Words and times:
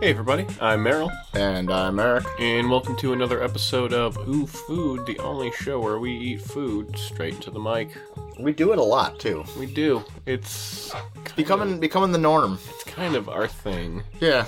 Hey 0.00 0.10
everybody, 0.10 0.46
I'm 0.60 0.82
Merrill, 0.82 1.10
And 1.34 1.70
I'm 1.70 1.98
Eric. 2.00 2.24
and 2.38 2.70
welcome 2.70 2.96
to 2.96 3.12
another 3.12 3.42
episode 3.42 3.92
of 3.92 4.16
Ooh 4.26 4.46
Food, 4.46 5.04
the 5.04 5.18
only 5.18 5.52
show 5.52 5.78
where 5.78 5.98
we 5.98 6.16
eat 6.16 6.40
food 6.40 6.96
straight 6.98 7.40
to 7.42 7.50
the 7.50 7.58
mic. 7.60 7.90
We 8.38 8.52
do 8.52 8.72
it 8.72 8.78
a 8.78 8.82
lot 8.82 9.18
too. 9.20 9.44
We 9.58 9.66
do. 9.66 10.02
It's 10.24 10.90
kind 10.92 11.36
Becoming 11.36 11.80
becoming 11.80 12.12
the 12.12 12.18
norm. 12.18 12.58
it's 12.70 12.84
kind 12.84 13.14
of 13.14 13.28
our 13.28 13.46
thing. 13.46 14.02
Yeah. 14.20 14.46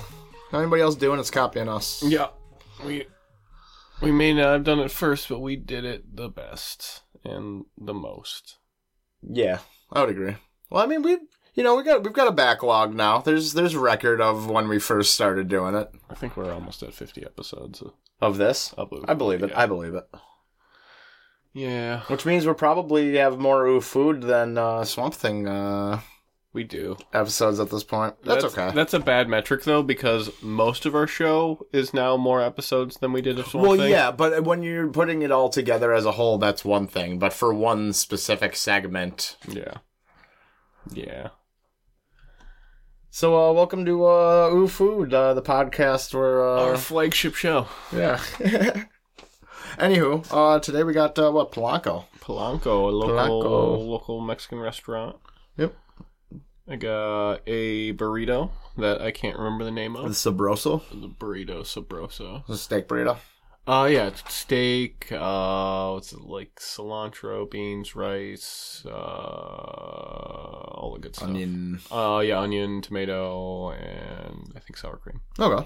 Anybody 0.51 0.81
else 0.81 0.95
doing 0.95 1.19
it's 1.19 1.29
copying 1.31 1.69
us. 1.69 2.01
Yeah, 2.03 2.29
we 2.83 3.05
we 4.01 4.11
may 4.11 4.33
not 4.33 4.53
have 4.53 4.63
done 4.63 4.79
it 4.79 4.89
first, 4.91 5.29
but 5.29 5.39
we 5.39 5.55
did 5.55 5.85
it 5.85 6.15
the 6.15 6.29
best 6.29 7.01
and 7.23 7.65
the 7.77 7.93
most. 7.93 8.57
Yeah, 9.21 9.59
I 9.91 10.01
would 10.01 10.09
agree. 10.09 10.35
Well, 10.71 10.83
I 10.83 10.87
mean, 10.87 11.03
we 11.03 11.17
you 11.53 11.63
know 11.63 11.75
we 11.75 11.83
got 11.83 12.03
we've 12.03 12.13
got 12.13 12.27
a 12.27 12.31
backlog 12.31 12.93
now. 12.93 13.19
There's 13.19 13.53
there's 13.53 13.75
record 13.75 14.21
of 14.21 14.49
when 14.49 14.67
we 14.67 14.79
first 14.79 15.13
started 15.13 15.47
doing 15.47 15.75
it. 15.75 15.91
I 16.09 16.15
think 16.15 16.35
we're 16.37 16.53
almost 16.53 16.81
at 16.83 16.93
50 16.93 17.23
episodes. 17.25 17.83
Of 18.21 18.37
this, 18.37 18.73
upload. 18.77 19.05
I 19.09 19.13
believe 19.15 19.43
it. 19.43 19.49
Yeah. 19.49 19.59
I 19.61 19.65
believe 19.65 19.95
it. 19.95 20.07
yeah, 21.53 22.01
Which 22.07 22.25
means 22.25 22.45
we'll 22.45 22.55
probably 22.55 23.17
have 23.17 23.37
more 23.37 23.65
ooh 23.65 23.81
food 23.81 24.21
than 24.21 24.57
uh, 24.57 24.85
Swamp 24.85 25.13
Thing 25.13 25.45
uh, 25.47 25.99
we 26.53 26.63
do. 26.63 26.97
episodes 27.13 27.59
at 27.59 27.69
this 27.69 27.83
point. 27.83 28.15
That's, 28.23 28.45
okay. 28.45 28.71
That's 28.73 28.93
a 28.93 28.99
bad 28.99 29.27
metric 29.27 29.63
though, 29.63 29.83
because 29.83 30.31
most 30.41 30.85
of 30.85 30.95
our 30.95 31.05
show 31.05 31.67
is 31.73 31.93
now 31.93 32.15
more 32.15 32.41
episodes 32.41 32.97
than 32.97 33.11
we 33.11 33.21
did 33.21 33.37
of 33.39 33.47
Swamp 33.47 33.67
well, 33.67 33.77
Thing. 33.77 33.91
yeah, 33.91 34.11
but 34.11 34.45
when 34.45 34.63
you're 34.63 34.87
putting 34.87 35.21
it 35.21 35.31
all 35.31 35.49
together 35.49 35.93
as 35.93 36.05
a 36.05 36.13
whole, 36.13 36.37
that's 36.37 36.63
one 36.63 36.87
thing. 36.87 37.19
But 37.19 37.33
for 37.33 37.53
one 37.53 37.91
specific 37.93 38.55
segment, 38.55 39.35
Yeah. 39.49 39.79
Yeah. 40.93 41.29
So, 43.15 43.35
uh, 43.37 43.53
welcome 43.53 43.85
to 43.85 44.05
uh, 44.07 44.49
Ooh 44.51 44.67
Food, 44.67 45.13
uh, 45.13 45.35
the 45.35 45.41
podcast 45.43 46.15
where. 46.15 46.41
Our 46.41 46.73
Uh, 46.73 46.77
flagship 46.77 47.35
show. 47.35 47.67
yeah. 47.95 48.17
Anywho, 49.77 50.25
uh, 50.31 50.59
today 50.59 50.81
we 50.83 50.93
got 50.93 51.17
uh, 51.19 51.29
what 51.31 51.51
Polanco. 51.51 52.05
Polanco, 52.19 52.65
a 52.65 52.91
local 52.91 53.43
Polanco. 53.43 53.87
local 53.87 54.21
Mexican 54.21 54.57
restaurant. 54.57 55.17
Yep. 55.57 55.75
I 56.67 56.75
got 56.77 57.41
a 57.45 57.93
burrito 57.93 58.49
that 58.77 58.99
I 59.03 59.11
can't 59.11 59.37
remember 59.37 59.63
the 59.63 59.69
name 59.71 59.95
of. 59.95 60.05
The 60.05 60.09
sabroso, 60.31 60.81
The 60.89 61.07
burrito 61.09 61.61
sabroso. 61.61 62.43
the 62.47 62.57
steak 62.57 62.87
burrito. 62.87 63.17
Uh 63.65 63.87
yeah, 63.89 64.11
steak, 64.27 65.07
uh 65.11 65.91
what's 65.91 66.11
it 66.11 66.21
like 66.21 66.55
cilantro, 66.59 67.49
beans, 67.49 67.95
rice, 67.95 68.83
uh 68.85 68.89
all 70.75 70.91
the 70.95 70.99
good 70.99 71.15
stuff. 71.15 71.29
Onion. 71.29 71.79
Uh 71.89 72.21
yeah, 72.25 72.39
onion, 72.39 72.81
tomato, 72.81 73.71
and 73.71 74.51
I 74.55 74.59
think 74.59 74.75
sour 74.77 74.97
cream. 74.97 75.21
Okay. 75.39 75.65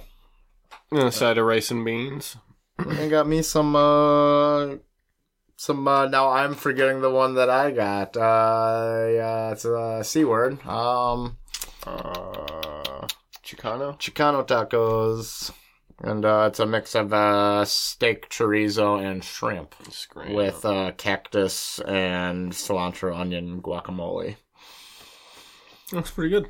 And 0.92 1.04
a 1.04 1.12
side 1.12 1.38
of 1.40 1.46
rice 1.46 1.72
and 1.72 1.84
beans. 1.84 2.38
and 2.78 3.10
got 3.10 3.28
me 3.28 3.42
some. 3.42 3.76
Uh, 3.76 4.76
some. 5.56 5.88
Uh, 5.88 6.08
now 6.08 6.30
I'm 6.30 6.54
forgetting 6.54 7.02
the 7.02 7.10
one 7.10 7.34
that 7.36 7.50
I 7.50 7.72
got. 7.72 8.16
Uh, 8.16 9.08
yeah, 9.10 9.52
it's 9.52 9.66
a 9.66 10.04
c 10.04 10.24
word. 10.24 10.66
Um, 10.68 11.38
Uh 11.86 13.08
Chicano? 13.44 13.98
Chicano 13.98 14.46
tacos, 14.46 15.52
and 16.00 16.26
uh, 16.26 16.46
it's 16.48 16.60
a 16.60 16.66
mix 16.66 16.96
of 16.96 17.12
uh, 17.14 17.66
steak, 17.66 18.30
chorizo, 18.30 19.04
and 19.04 19.24
shrimp. 19.24 19.74
Scram. 19.90 20.34
with 20.34 20.64
uh, 20.66 20.92
cactus 20.98 21.80
and 21.80 22.52
cilantro, 22.52 23.16
onion, 23.18 23.62
guacamole. 23.62 24.36
Looks 25.92 26.12
pretty 26.12 26.30
good. 26.30 26.50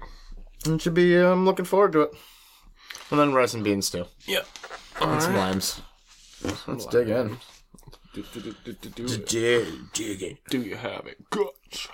It 0.66 0.82
should 0.82 0.94
be. 0.94 1.16
I'm 1.16 1.46
looking 1.46 1.66
forward 1.66 1.94
to 1.94 2.02
it. 2.02 2.12
And 3.12 3.20
then 3.20 3.34
rice 3.34 3.54
and 3.54 3.64
beans 3.64 3.90
too, 3.90 4.06
Yeah. 4.26 4.42
and 5.00 5.22
some 5.22 5.36
limes. 5.36 5.80
Let's 6.68 6.86
dig 6.88 7.08
in. 7.10 7.38
Do, 8.14 8.24
do, 8.34 8.42
do, 8.42 8.56
do, 8.66 8.74
do, 8.74 8.90
do, 8.90 9.06
it. 9.06 9.28
Dig, 9.28 9.68
dig 9.94 10.24
it. 10.24 10.38
do 10.50 10.62
you 10.62 10.76
have 10.76 11.06
it? 11.06 11.30
Guts. 11.30 11.88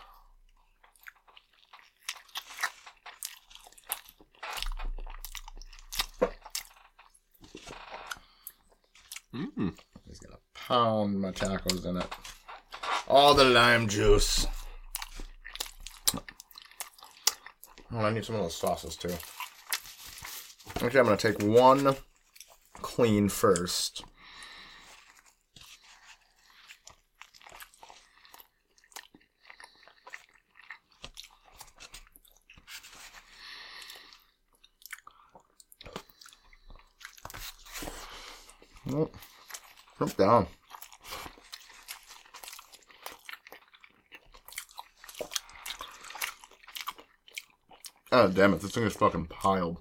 Mmm. 9.33 9.75
He's 10.07 10.19
gonna 10.19 10.37
pound 10.53 11.19
my 11.19 11.31
tacos 11.31 11.85
in 11.85 11.97
it. 11.97 12.07
All 13.07 13.33
the 13.33 13.43
lime 13.43 13.87
juice. 13.87 14.45
Oh, 17.91 17.99
I 17.99 18.11
need 18.11 18.25
some 18.25 18.35
of 18.35 18.41
those 18.41 18.55
sauces 18.55 18.95
too. 18.95 19.13
Actually, 20.75 20.99
I'm 20.99 21.05
gonna 21.05 21.17
take 21.17 21.41
one 21.41 21.95
clean 22.81 23.29
first. 23.29 24.03
Jump 40.13 40.17
down. 40.17 40.47
Oh 48.11 48.27
damn 48.27 48.53
it! 48.53 48.61
This 48.61 48.71
thing 48.71 48.83
is 48.83 48.93
fucking 48.93 49.25
piled. 49.25 49.79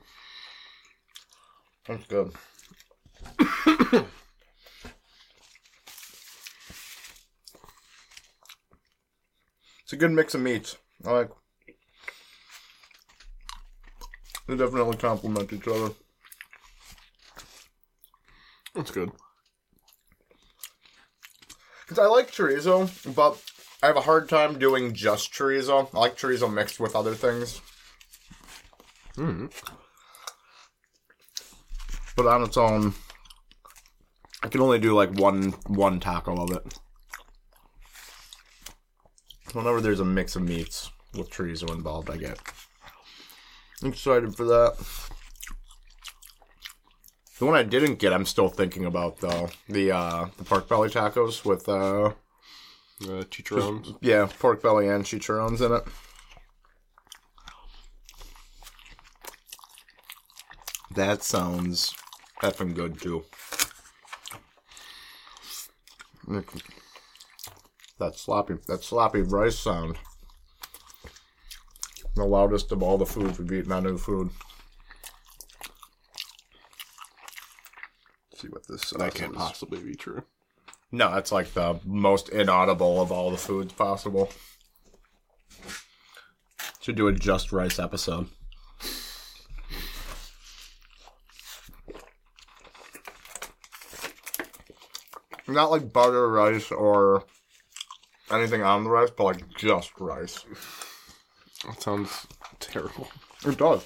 That's 1.86 2.06
good. 2.06 2.32
it's 3.38 4.06
a 9.92 9.96
good 9.96 10.12
mix 10.12 10.34
of 10.34 10.40
meats. 10.40 10.78
I 11.04 11.10
like. 11.10 11.30
They 14.48 14.56
definitely 14.56 14.96
complement 14.96 15.52
each 15.52 15.68
other. 15.68 15.90
That's 18.74 18.90
good. 18.90 19.12
I 21.98 22.06
like 22.06 22.30
chorizo, 22.30 22.88
but 23.14 23.42
I 23.82 23.86
have 23.86 23.96
a 23.96 24.02
hard 24.02 24.28
time 24.28 24.58
doing 24.58 24.94
just 24.94 25.32
chorizo. 25.32 25.88
I 25.94 25.98
like 25.98 26.16
chorizo 26.16 26.52
mixed 26.52 26.78
with 26.78 26.94
other 26.94 27.14
things. 27.14 27.60
Mm. 29.16 29.52
But 32.16 32.26
on 32.26 32.42
its 32.42 32.56
own, 32.56 32.94
I 34.42 34.48
can 34.48 34.60
only 34.60 34.78
do 34.78 34.94
like 34.94 35.10
one 35.10 35.52
one 35.66 36.00
taco 36.00 36.36
of 36.42 36.52
it. 36.52 36.78
Whenever 39.52 39.80
there's 39.80 40.00
a 40.00 40.04
mix 40.04 40.36
of 40.36 40.42
meats 40.42 40.90
with 41.14 41.30
chorizo 41.30 41.70
involved, 41.74 42.10
I 42.10 42.16
get 42.16 42.38
excited 43.82 44.36
for 44.36 44.44
that. 44.44 45.01
The 47.42 47.46
one 47.46 47.56
I 47.56 47.64
didn't 47.64 47.96
get, 47.98 48.12
I'm 48.12 48.24
still 48.24 48.48
thinking 48.48 48.84
about 48.84 49.18
though. 49.18 49.50
The 49.68 49.90
uh, 49.90 50.26
the 50.38 50.44
pork 50.44 50.68
belly 50.68 50.88
tacos 50.90 51.44
with 51.44 51.68
uh, 51.68 52.12
Uh, 53.02 53.24
chicharrones. 53.32 53.96
yeah, 54.00 54.28
pork 54.38 54.62
belly 54.62 54.86
and 54.86 55.02
chicharrones 55.04 55.60
in 55.60 55.72
it. 55.72 55.82
That 60.94 61.24
sounds 61.24 61.92
effing 62.44 62.76
good 62.76 63.00
too. 63.00 63.24
That 67.98 68.16
sloppy, 68.16 68.54
that 68.68 68.84
sloppy 68.84 69.22
rice 69.22 69.58
sound. 69.58 69.96
The 72.14 72.24
loudest 72.24 72.70
of 72.70 72.84
all 72.84 72.98
the 72.98 73.04
foods 73.04 73.40
we've 73.40 73.50
eaten 73.50 73.72
on 73.72 73.82
new 73.82 73.98
food. 73.98 74.30
See 78.42 78.48
what 78.48 78.66
this 78.66 78.90
That 78.90 79.14
can't 79.14 79.34
possibly 79.34 79.80
be 79.80 79.94
true. 79.94 80.24
No, 80.90 81.12
that's 81.12 81.32
like 81.32 81.54
the 81.54 81.80
most 81.84 82.28
inaudible 82.28 83.00
of 83.00 83.12
all 83.12 83.30
the 83.30 83.36
foods 83.36 83.72
possible. 83.72 84.30
Should 86.80 86.96
do 86.96 87.08
a 87.08 87.12
just 87.12 87.52
rice 87.52 87.78
episode. 87.78 88.26
Not 95.46 95.70
like 95.70 95.92
butter 95.92 96.28
rice 96.28 96.70
or 96.70 97.24
anything 98.30 98.62
on 98.62 98.84
the 98.84 98.90
rice, 98.90 99.10
but 99.16 99.24
like 99.24 99.48
just 99.56 99.92
rice. 100.00 100.44
That 101.66 101.80
sounds 101.80 102.26
terrible. 102.58 103.08
It 103.46 103.58
does. 103.58 103.84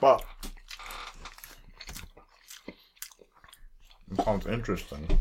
But 0.00 0.24
it 4.10 4.24
sounds 4.24 4.46
interesting. 4.46 5.20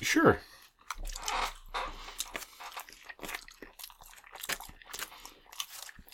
Sure. 0.00 0.38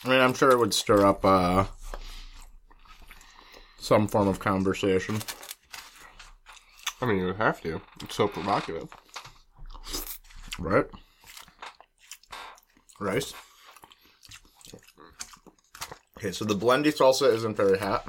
I 0.04 0.08
mean, 0.08 0.20
I'm 0.20 0.32
sure 0.32 0.50
it 0.50 0.58
would 0.58 0.72
stir 0.72 1.04
up 1.04 1.24
uh, 1.24 1.66
some 3.78 4.08
form 4.08 4.28
of 4.28 4.38
conversation. 4.38 5.18
I 7.02 7.06
mean, 7.06 7.18
you 7.18 7.26
would 7.26 7.36
have 7.36 7.60
to. 7.62 7.82
It's 8.02 8.14
so 8.14 8.28
provocative. 8.28 8.88
Right? 10.58 10.86
Rice. 12.98 13.34
Okay, 16.16 16.32
so 16.32 16.44
the 16.44 16.54
blendy 16.54 16.94
salsa 16.94 17.32
isn't 17.34 17.56
very 17.56 17.78
hot. 17.78 18.06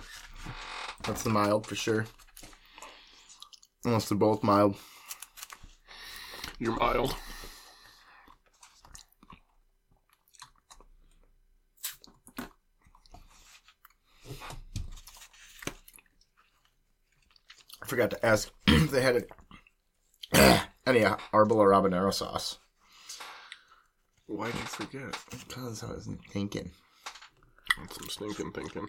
That's 1.04 1.24
the 1.24 1.30
mild 1.30 1.66
for 1.66 1.76
sure. 1.76 2.06
Unless 3.84 4.10
they're 4.10 4.18
both 4.18 4.44
mild. 4.44 4.76
You're 6.60 6.76
mild. 6.76 7.16
I 17.82 17.86
forgot 17.88 18.12
to 18.12 18.26
ask 18.26 18.52
if 18.68 18.92
they 18.92 19.02
had 19.02 19.26
any 20.86 21.02
arbol 21.02 21.56
or 21.56 21.72
habanero 21.72 22.14
sauce. 22.14 22.58
Why 24.28 24.46
did 24.46 24.56
you 24.56 24.62
forget? 24.62 25.18
Because 25.30 25.84
I 25.84 25.88
wasn't 25.88 26.24
thinking. 26.32 26.72
That's 27.78 27.96
some 27.96 28.08
stinking 28.08 28.52
thinking. 28.52 28.88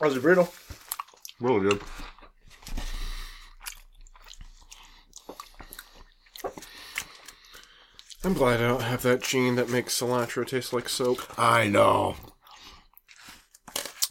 How's 0.00 0.14
the 0.14 0.20
burrito? 0.20 0.52
Really 1.40 1.68
good. 1.68 1.82
I'm 8.24 8.34
glad 8.34 8.60
I 8.60 8.66
don't 8.68 8.82
have 8.82 9.02
that 9.02 9.22
gene 9.22 9.54
that 9.54 9.68
makes 9.70 9.98
cilantro 9.98 10.46
taste 10.46 10.72
like 10.72 10.88
soap. 10.88 11.20
I 11.38 11.68
know. 11.68 12.16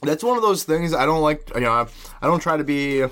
That's 0.01 0.23
one 0.23 0.37
of 0.37 0.43
those 0.43 0.63
things 0.63 0.93
I 0.93 1.05
don't 1.05 1.21
like. 1.21 1.51
You 1.53 1.61
know, 1.61 1.71
I, 1.71 1.87
I 2.21 2.27
don't 2.27 2.39
try 2.39 2.55
to 2.57 2.63
be 2.63 3.03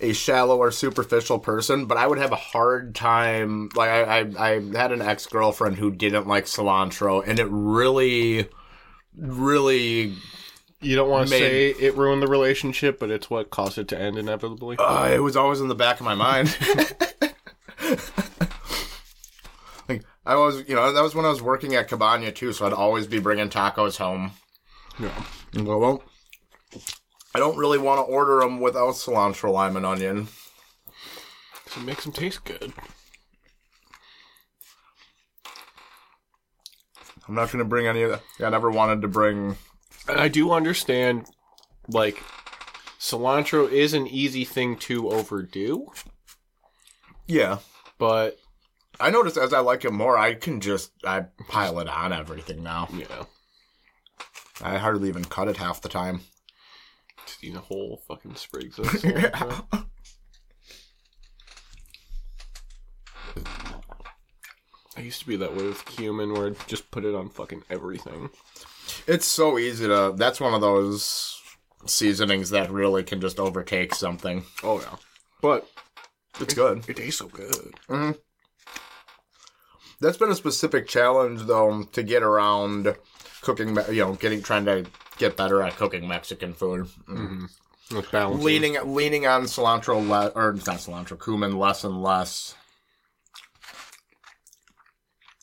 a 0.00 0.12
shallow 0.12 0.58
or 0.58 0.70
superficial 0.70 1.38
person, 1.38 1.86
but 1.86 1.98
I 1.98 2.06
would 2.06 2.18
have 2.18 2.32
a 2.32 2.36
hard 2.36 2.94
time. 2.94 3.68
Like, 3.74 3.90
I, 3.90 4.02
I, 4.02 4.48
I 4.48 4.60
had 4.76 4.92
an 4.92 5.02
ex 5.02 5.26
girlfriend 5.26 5.76
who 5.76 5.90
didn't 5.90 6.28
like 6.28 6.44
cilantro, 6.44 7.26
and 7.26 7.38
it 7.38 7.48
really, 7.50 8.48
really, 9.16 10.14
You 10.82 10.96
don't 10.96 11.08
want 11.08 11.28
to 11.28 11.30
Made- 11.30 11.38
say 11.40 11.70
it 11.70 11.96
ruined 11.96 12.22
the 12.22 12.26
relationship, 12.26 12.98
but 12.98 13.10
it's 13.10 13.30
what 13.30 13.50
caused 13.50 13.78
it 13.78 13.88
to 13.88 13.98
end 13.98 14.18
inevitably. 14.18 14.76
uh, 14.78 15.08
it 15.12 15.20
was 15.20 15.36
always 15.36 15.60
in 15.60 15.68
the 15.68 15.74
back 15.74 16.00
of 16.00 16.04
my 16.04 16.14
mind. 16.14 16.56
like, 19.88 20.02
I 20.26 20.34
was, 20.36 20.68
you 20.68 20.74
know, 20.74 20.92
that 20.92 21.02
was 21.02 21.14
when 21.14 21.24
I 21.24 21.30
was 21.30 21.40
working 21.42 21.74
at 21.74 21.88
Cabana 21.88 22.32
too, 22.32 22.52
so 22.52 22.66
I'd 22.66 22.72
always 22.72 23.06
be 23.06 23.18
bringing 23.20 23.48
tacos 23.48 23.98
home. 23.98 24.32
yeah. 24.98 25.24
And 25.54 25.64
go, 25.66 25.78
well, 25.78 26.02
I 27.34 27.38
don't 27.38 27.56
really 27.58 27.78
want 27.78 27.98
to 27.98 28.12
order 28.12 28.40
them 28.40 28.60
without 28.60 28.94
cilantro, 28.94 29.52
lime, 29.52 29.76
and 29.76 29.86
onion. 29.86 30.28
'Cause 31.66 31.76
it 31.82 31.86
makes 31.86 32.04
them 32.04 32.12
taste 32.12 32.44
good. 32.44 32.72
I'm 37.28 37.34
not 37.34 37.50
going 37.52 37.60
to 37.60 37.68
bring 37.68 37.86
any 37.86 38.02
of 38.02 38.10
that. 38.10 38.22
Yeah, 38.38 38.48
I 38.48 38.50
never 38.50 38.70
wanted 38.70 39.00
to 39.02 39.08
bring. 39.08 39.56
And 40.08 40.18
I 40.20 40.28
do 40.28 40.50
understand, 40.52 41.26
like, 41.88 42.22
cilantro 42.98 43.70
is 43.70 43.94
an 43.94 44.06
easy 44.06 44.44
thing 44.44 44.76
to 44.78 45.08
overdo, 45.10 45.92
Yeah. 47.26 47.58
but 47.98 48.38
I 49.00 49.10
noticed 49.10 49.36
as 49.36 49.52
I 49.54 49.60
like 49.60 49.84
it 49.84 49.92
more, 49.92 50.18
I 50.18 50.34
can 50.34 50.60
just 50.60 50.90
I 51.04 51.26
pile 51.48 51.78
it 51.80 51.88
on 51.88 52.12
everything 52.12 52.62
now. 52.62 52.88
yeah, 52.92 53.24
I 54.60 54.78
hardly 54.78 55.08
even 55.08 55.24
cut 55.24 55.48
it 55.48 55.56
half 55.56 55.80
the 55.80 55.88
time. 55.88 56.20
just 57.26 57.42
eat 57.44 57.54
a 57.56 57.60
whole 57.60 58.02
fucking 58.08 58.34
sprigs 58.36 58.78
of 58.78 58.86
cilantro. 58.86 59.86
I 64.96 65.00
used 65.00 65.20
to 65.20 65.26
be 65.26 65.36
that 65.36 65.56
way 65.56 65.64
with 65.64 65.84
cumin, 65.86 66.34
where 66.34 66.48
I'd 66.48 66.68
just 66.68 66.90
put 66.90 67.04
it 67.04 67.14
on 67.14 67.30
fucking 67.30 67.62
everything. 67.70 68.28
It's 69.06 69.26
so 69.26 69.58
easy 69.58 69.86
to. 69.86 70.14
That's 70.16 70.40
one 70.40 70.54
of 70.54 70.60
those 70.60 71.40
seasonings 71.86 72.50
that 72.50 72.70
really 72.70 73.02
can 73.02 73.20
just 73.20 73.40
overtake 73.40 73.94
something. 73.94 74.44
Oh 74.62 74.80
yeah, 74.80 74.96
but 75.40 75.68
It's 76.40 76.54
good. 76.54 76.88
it 76.88 76.96
tastes 76.96 77.18
so 77.18 77.26
good. 77.28 77.74
Mm-hmm. 77.88 78.12
That's 80.00 80.16
been 80.16 80.30
a 80.30 80.34
specific 80.36 80.88
challenge 80.88 81.42
though 81.42 81.82
to 81.92 82.02
get 82.02 82.22
around 82.22 82.94
cooking. 83.40 83.76
You 83.90 84.04
know, 84.04 84.14
getting 84.14 84.42
trying 84.42 84.64
to 84.66 84.86
get 85.18 85.36
better 85.36 85.62
at 85.62 85.76
cooking 85.76 86.08
Mexican 86.08 86.54
food. 86.54 86.86
Mm-hmm. 87.08 87.16
Mm-hmm. 87.26 87.98
It's 87.98 88.10
balancing. 88.10 88.44
Leaning 88.44 88.94
leaning 88.94 89.26
on 89.26 89.42
cilantro 89.44 90.06
le- 90.08 90.32
or 90.34 90.52
not 90.54 90.78
cilantro 90.78 91.22
cumin 91.22 91.58
less 91.58 91.84
and 91.84 92.02
less. 92.02 92.54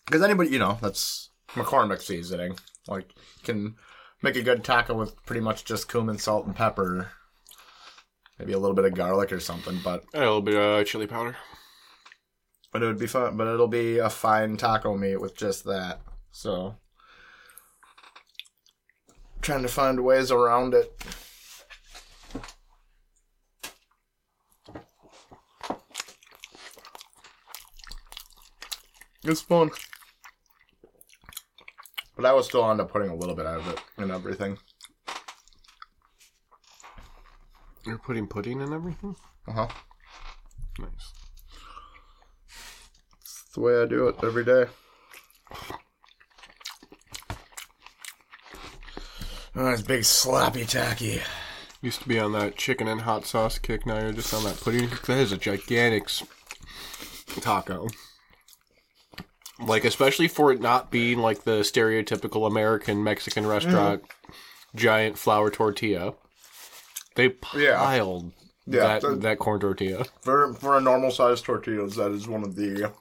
Because 0.06 0.24
anybody, 0.24 0.50
you 0.50 0.58
know, 0.60 0.78
that's 0.82 1.29
McCormick 1.54 2.02
seasoning. 2.02 2.58
Like, 2.88 3.14
you 3.16 3.44
can 3.44 3.76
make 4.22 4.36
a 4.36 4.42
good 4.42 4.64
taco 4.64 4.94
with 4.96 5.24
pretty 5.26 5.42
much 5.42 5.66
just 5.66 5.90
cumin, 5.90 6.18
salt, 6.18 6.46
and 6.46 6.56
pepper. 6.56 7.12
Maybe 8.38 8.54
a 8.54 8.60
little 8.60 8.76
bit 8.76 8.86
of 8.86 8.94
garlic 8.94 9.32
or 9.32 9.40
something, 9.40 9.80
but 9.84 10.04
a 10.14 10.20
little 10.20 10.42
bit 10.42 10.56
of 10.56 10.86
chili 10.86 11.08
powder. 11.08 11.36
but 12.72 12.84
it 12.84 12.86
would 12.86 13.00
be 13.00 13.08
fun. 13.08 13.36
But 13.38 13.48
it'll 13.48 13.68
be 13.68 13.98
a 13.98 14.10
fine 14.10 14.58
taco 14.58 14.96
meat 14.96 15.18
with 15.18 15.36
just 15.36 15.66
that. 15.66 16.02
So, 16.32 16.76
trying 19.42 19.64
to 19.64 19.68
find 19.68 20.04
ways 20.04 20.32
around 20.32 20.74
it. 20.74 20.94
It's 29.24 29.42
fun. 29.42 29.70
But 32.20 32.26
I 32.26 32.34
was 32.34 32.48
still 32.48 32.70
end 32.70 32.82
up 32.82 32.92
putting 32.92 33.08
a 33.10 33.16
little 33.16 33.34
bit 33.34 33.46
out 33.46 33.62
of 33.62 33.70
it 33.70 33.80
and 33.96 34.12
everything. 34.12 34.58
You're 37.86 37.98
putting 37.98 38.28
pudding 38.28 38.62
and 38.62 38.74
everything. 38.74 39.16
Uh 39.48 39.54
huh. 39.54 39.68
Nice. 40.80 41.14
It's 43.22 43.46
the 43.54 43.62
way 43.62 43.82
I 43.82 43.86
do 43.86 44.10
it 44.10 44.18
every 44.22 44.44
day. 44.44 44.66
Oh, 49.56 49.70
it's 49.70 49.82
big 49.82 50.04
sloppy 50.04 50.66
tacky. 50.66 51.22
Used 51.82 52.02
to 52.02 52.10
be 52.10 52.20
on 52.20 52.34
that 52.34 52.58
chicken 52.58 52.90
and 52.90 53.00
hot 53.00 53.28
sauce 53.28 53.58
kick. 53.60 53.86
Now 53.86 53.98
you're 53.98 54.12
just 54.12 54.34
on 54.34 54.44
that 54.44 54.60
pudding. 54.60 54.90
That 55.08 55.20
is 55.20 55.32
a 55.32 55.38
gigantic 55.38 56.10
taco. 57.40 57.88
Like, 59.62 59.84
especially 59.84 60.28
for 60.28 60.52
it 60.52 60.62
not 60.62 60.90
being 60.90 61.20
like 61.20 61.44
the 61.44 61.60
stereotypical 61.62 62.48
American 62.48 63.04
Mexican 63.04 63.44
mm. 63.44 63.50
restaurant 63.50 64.04
giant 64.76 65.18
flour 65.18 65.50
tortilla. 65.50 66.14
They 67.16 67.36
Yeah. 67.56 67.78
piled 67.78 68.32
Yeah, 68.66 68.80
that 68.82 69.02
the- 69.02 69.16
that 69.16 69.40
corn 69.40 69.60
tortilla. 69.60 70.06
For 70.22 70.54
for 70.54 70.78
a 70.78 70.82
normal 70.82 71.12
sized 71.12 71.46
tortillas, 71.46 71.96
that 71.96 72.12
is 72.12 72.28
one 72.28 72.44
of 72.44 72.56
the 72.56 72.92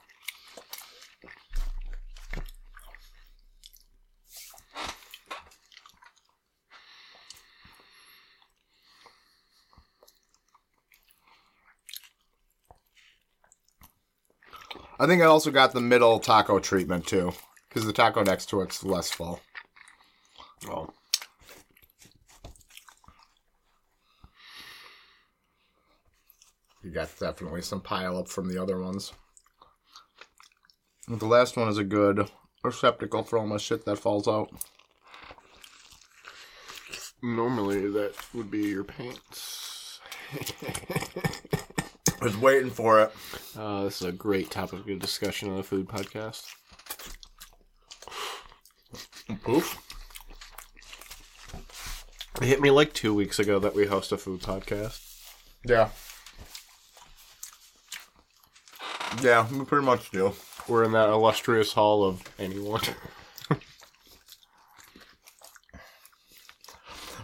think 15.09 15.23
I 15.23 15.25
also 15.25 15.49
got 15.49 15.73
the 15.73 15.81
middle 15.81 16.19
taco 16.19 16.59
treatment 16.59 17.07
too, 17.07 17.33
because 17.67 17.83
the 17.83 17.93
taco 17.93 18.23
next 18.23 18.45
to 18.49 18.61
it's 18.61 18.83
less 18.83 19.09
full. 19.09 19.41
Oh. 20.69 20.93
You 26.83 26.91
got 26.91 27.09
definitely 27.19 27.63
some 27.63 27.81
pile 27.81 28.17
up 28.17 28.27
from 28.27 28.47
the 28.47 28.61
other 28.61 28.79
ones. 28.79 29.11
The 31.07 31.25
last 31.25 31.57
one 31.57 31.69
is 31.69 31.79
a 31.79 31.83
good 31.83 32.29
receptacle 32.63 33.23
for 33.23 33.39
all 33.39 33.47
my 33.47 33.57
shit 33.57 33.85
that 33.85 33.97
falls 33.97 34.27
out. 34.27 34.51
Normally 37.23 37.89
that 37.89 38.13
would 38.35 38.51
be 38.51 38.59
your 38.59 38.83
pants. 38.83 39.99
I 42.21 42.25
was 42.25 42.37
waiting 42.37 42.69
for 42.69 43.01
it. 43.01 43.11
Uh, 43.57 43.83
this 43.83 44.01
is 44.01 44.07
a 44.07 44.11
great 44.11 44.51
topic 44.51 44.87
of 44.89 44.99
discussion 44.99 45.49
on 45.49 45.57
the 45.57 45.63
food 45.63 45.87
podcast. 45.87 46.45
Poof. 49.43 49.77
It 52.41 52.45
hit 52.47 52.61
me 52.61 52.71
like 52.71 52.93
two 52.93 53.13
weeks 53.13 53.39
ago 53.39 53.59
that 53.59 53.75
we 53.75 53.85
host 53.85 54.11
a 54.11 54.17
food 54.17 54.41
podcast. 54.41 54.99
Yeah. 55.65 55.89
Yeah, 59.21 59.47
we 59.51 59.63
pretty 59.63 59.85
much 59.85 60.11
do. 60.11 60.33
We're 60.67 60.83
in 60.83 60.91
that 60.91 61.09
illustrious 61.09 61.73
hall 61.73 62.03
of 62.03 62.21
anyone. 62.37 62.81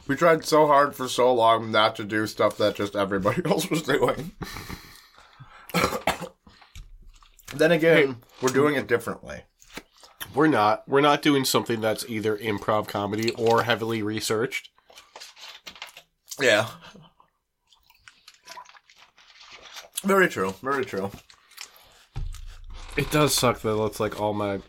We 0.07 0.15
tried 0.15 0.45
so 0.45 0.67
hard 0.67 0.95
for 0.95 1.07
so 1.07 1.33
long 1.33 1.71
not 1.71 1.95
to 1.95 2.03
do 2.03 2.27
stuff 2.27 2.57
that 2.57 2.75
just 2.75 2.95
everybody 2.95 3.41
else 3.49 3.69
was 3.69 3.81
doing. 3.81 4.31
Then 7.57 7.71
again, 7.71 8.17
we're 8.41 8.49
doing 8.49 8.75
it 8.75 8.87
differently. 8.87 9.43
We're 10.33 10.47
not. 10.47 10.87
We're 10.87 11.01
not 11.01 11.21
doing 11.21 11.45
something 11.45 11.81
that's 11.81 12.05
either 12.09 12.37
improv 12.37 12.87
comedy 12.87 13.31
or 13.31 13.63
heavily 13.63 14.01
researched. 14.01 14.69
Yeah. 16.39 16.67
Very 20.03 20.27
true. 20.27 20.53
Very 20.61 20.85
true. 20.85 21.11
It 22.97 23.09
does 23.11 23.33
suck 23.33 23.61
though. 23.61 23.85
It's 23.85 23.99
like 23.99 24.19
all 24.19 24.33
my. 24.33 24.61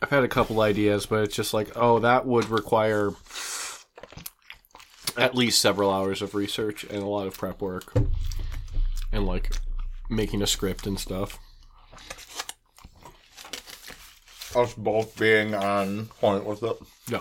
I've 0.00 0.10
had 0.10 0.24
a 0.24 0.28
couple 0.28 0.60
ideas, 0.60 1.06
but 1.06 1.24
it's 1.24 1.34
just 1.34 1.52
like, 1.52 1.70
oh, 1.74 1.98
that 2.00 2.24
would 2.26 2.48
require 2.50 3.12
at 5.16 5.34
least 5.34 5.60
several 5.60 5.90
hours 5.90 6.22
of 6.22 6.34
research 6.34 6.84
and 6.84 7.02
a 7.02 7.06
lot 7.06 7.26
of 7.26 7.36
prep 7.36 7.60
work, 7.60 7.92
and 9.12 9.26
like 9.26 9.56
making 10.08 10.42
a 10.42 10.46
script 10.46 10.86
and 10.86 10.98
stuff. 10.98 11.38
Us 14.54 14.74
both 14.74 15.16
being 15.18 15.54
on 15.54 16.06
point 16.06 16.44
with 16.44 16.62
it. 16.62 16.76
Yeah. 17.08 17.20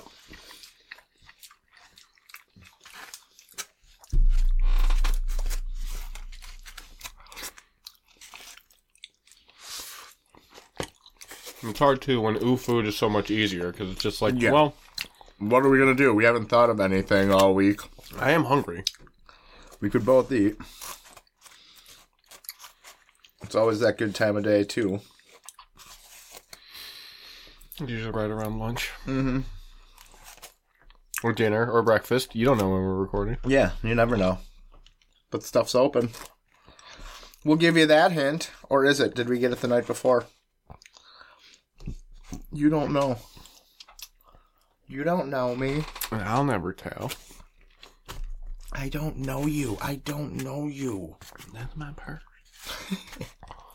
It's 11.63 11.79
hard 11.79 12.01
too 12.01 12.21
when 12.21 12.41
ooh 12.43 12.57
food 12.57 12.85
is 12.85 12.95
so 12.97 13.09
much 13.09 13.31
easier 13.31 13.71
because 13.71 13.91
it's 13.91 14.01
just 14.03 14.21
like, 14.21 14.35
Yeah. 14.37 14.51
well, 14.51 14.75
What 15.39 15.63
are 15.63 15.69
we 15.69 15.77
gonna 15.77 15.93
do? 15.93 16.13
We 16.15 16.23
haven't 16.23 16.47
thought 16.47 16.71
of 16.71 16.79
anything 16.79 17.31
all 17.31 17.53
week. 17.53 17.79
I 18.17 18.31
am 18.31 18.45
hungry. 18.45 18.83
We 19.79 19.89
could 19.91 20.03
both 20.03 20.31
eat. 20.31 20.55
It's 23.43 23.53
always 23.53 23.79
that 23.81 23.99
good 23.99 24.15
time 24.15 24.35
of 24.35 24.43
day 24.43 24.63
too. 24.63 25.01
Usually 27.79 28.11
right 28.11 28.29
around 28.29 28.59
lunch. 28.59 28.91
Mm-hmm. 29.05 29.41
Or 31.23 31.33
dinner 31.33 31.69
or 31.69 31.81
breakfast. 31.83 32.35
You 32.35 32.45
don't 32.45 32.57
know 32.57 32.69
when 32.69 32.81
we're 32.81 32.95
recording. 32.95 33.37
Yeah, 33.45 33.71
you 33.83 33.93
never 33.95 34.17
know. 34.17 34.39
But 35.29 35.43
stuff's 35.43 35.75
open. 35.75 36.09
We'll 37.43 37.57
give 37.57 37.77
you 37.77 37.85
that 37.85 38.11
hint. 38.11 38.51
Or 38.69 38.85
is 38.85 38.99
it? 38.99 39.15
Did 39.15 39.29
we 39.29 39.39
get 39.39 39.51
it 39.51 39.61
the 39.61 39.67
night 39.67 39.87
before? 39.87 40.25
You 42.51 42.69
don't 42.69 42.93
know. 42.93 43.17
You 44.87 45.03
don't 45.03 45.29
know 45.29 45.55
me. 45.55 45.83
I'll 46.11 46.45
never 46.45 46.73
tell. 46.73 47.11
I 48.71 48.89
don't 48.89 49.17
know 49.17 49.45
you. 49.45 49.77
I 49.81 49.95
don't 49.95 50.43
know 50.43 50.67
you. 50.67 51.17
That's 51.53 51.75
my 51.75 51.91
purse. 51.95 52.21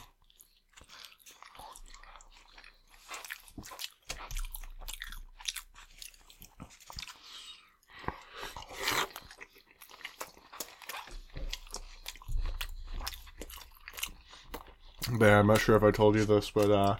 Yeah, 15.21 15.39
I'm 15.41 15.47
not 15.47 15.61
sure 15.61 15.77
if 15.77 15.83
I 15.83 15.91
told 15.91 16.15
you 16.17 16.25
this, 16.25 16.51
but 16.51 16.71
uh, 16.71 16.97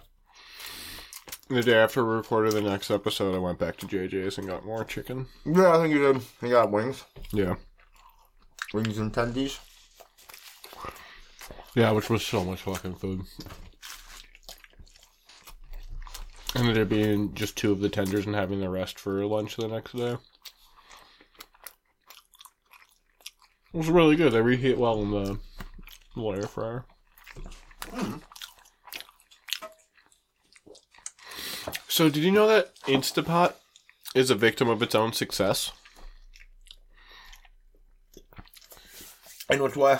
the 1.49 1.63
day 1.63 1.75
after 1.77 2.05
we 2.05 2.13
recorded 2.15 2.53
the 2.53 2.61
next 2.61 2.91
episode, 2.91 3.35
I 3.35 3.39
went 3.39 3.59
back 3.59 3.77
to 3.77 3.87
JJ's 3.87 4.37
and 4.37 4.47
got 4.47 4.65
more 4.65 4.83
chicken. 4.83 5.27
Yeah, 5.45 5.75
I 5.75 5.77
think 5.81 5.93
you 5.93 6.13
did. 6.13 6.21
You 6.41 6.49
got 6.49 6.71
wings. 6.71 7.03
Yeah, 7.31 7.55
Wings 8.73 8.97
and 8.97 9.13
tendies. 9.13 9.59
yeah, 11.75 11.91
which 11.91 12.09
was 12.09 12.25
so 12.25 12.43
much 12.43 12.61
fucking 12.61 12.95
food. 12.95 13.21
Ended 16.55 16.77
up 16.77 16.89
being 16.89 17.33
just 17.33 17.57
two 17.57 17.71
of 17.71 17.79
the 17.79 17.89
tenders 17.89 18.27
and 18.27 18.35
having 18.35 18.59
the 18.61 18.69
rest 18.69 18.99
for 18.99 19.25
lunch 19.25 19.55
the 19.55 19.67
next 19.67 19.93
day. 19.93 20.17
It 23.73 23.77
was 23.77 23.89
really 23.89 24.15
good. 24.15 24.33
They 24.33 24.41
reheat 24.41 24.77
well 24.77 25.01
in 25.01 25.09
the 25.09 25.39
little 26.15 26.35
air 26.39 26.47
fryer. 26.47 26.85
So, 31.87 32.09
did 32.09 32.23
you 32.23 32.31
know 32.31 32.47
that 32.47 32.75
Instapot 32.87 33.53
is 34.15 34.29
a 34.29 34.35
victim 34.35 34.67
of 34.69 34.81
its 34.81 34.95
own 34.95 35.13
success? 35.13 35.71
In 39.49 39.61
which 39.61 39.75
way? 39.75 39.97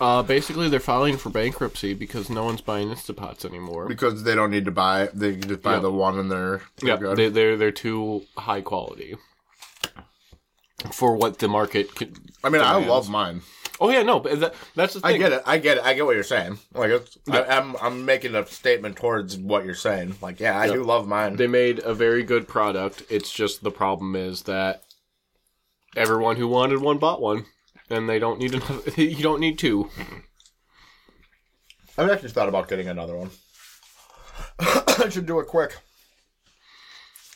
Uh, 0.00 0.22
basically, 0.22 0.68
they're 0.68 0.80
filing 0.80 1.16
for 1.16 1.30
bankruptcy 1.30 1.94
because 1.94 2.28
no 2.30 2.44
one's 2.44 2.60
buying 2.60 2.88
Instapots 2.88 3.44
anymore. 3.44 3.86
Because 3.86 4.24
they 4.24 4.34
don't 4.34 4.50
need 4.50 4.64
to 4.64 4.70
buy. 4.70 5.08
They 5.12 5.32
can 5.36 5.48
just 5.48 5.62
buy 5.62 5.74
Yeah. 5.74 5.80
the 5.80 5.92
one 5.92 6.18
and 6.18 6.30
they're, 6.30 6.62
they're 6.78 7.06
Yeah, 7.06 7.14
they, 7.14 7.28
they're 7.28 7.56
they're 7.56 7.70
too 7.70 8.22
high 8.36 8.60
quality 8.60 9.16
for 10.92 11.14
what 11.16 11.38
the 11.38 11.48
market. 11.48 11.94
Can, 11.94 12.14
I 12.42 12.48
mean, 12.48 12.62
I 12.62 12.72
demands. 12.74 12.88
love 12.88 13.08
mine. 13.10 13.42
Oh 13.80 13.90
yeah, 13.90 14.02
no, 14.02 14.20
but 14.20 14.38
that, 14.40 14.54
that's 14.76 14.94
the 14.94 15.00
thing. 15.00 15.16
I 15.16 15.18
get 15.18 15.32
it. 15.32 15.42
I 15.44 15.58
get 15.58 15.78
it. 15.78 15.84
I 15.84 15.94
get 15.94 16.06
what 16.06 16.14
you're 16.14 16.22
saying. 16.22 16.58
Like, 16.74 16.90
it's, 16.90 17.18
I, 17.28 17.44
I'm 17.44 17.74
I'm 17.80 18.04
making 18.04 18.34
a 18.36 18.46
statement 18.46 18.96
towards 18.96 19.36
what 19.36 19.64
you're 19.64 19.74
saying. 19.74 20.14
Like, 20.22 20.38
yeah, 20.38 20.58
I 20.58 20.68
do 20.68 20.84
love 20.84 21.08
mine. 21.08 21.36
They 21.36 21.48
made 21.48 21.80
a 21.80 21.92
very 21.92 22.22
good 22.22 22.46
product. 22.46 23.02
It's 23.10 23.32
just 23.32 23.64
the 23.64 23.72
problem 23.72 24.14
is 24.14 24.42
that 24.42 24.84
everyone 25.96 26.36
who 26.36 26.46
wanted 26.46 26.80
one 26.80 26.98
bought 26.98 27.20
one, 27.20 27.46
and 27.90 28.08
they 28.08 28.20
don't 28.20 28.38
need 28.38 28.54
another. 28.54 28.90
You 28.96 29.22
don't 29.22 29.40
need 29.40 29.58
two. 29.58 29.90
I've 31.98 32.10
actually 32.10 32.30
thought 32.30 32.48
about 32.48 32.68
getting 32.68 32.88
another 32.88 33.16
one. 33.16 33.30
I 34.58 35.08
should 35.08 35.26
do 35.26 35.40
it 35.40 35.46
quick. 35.46 35.70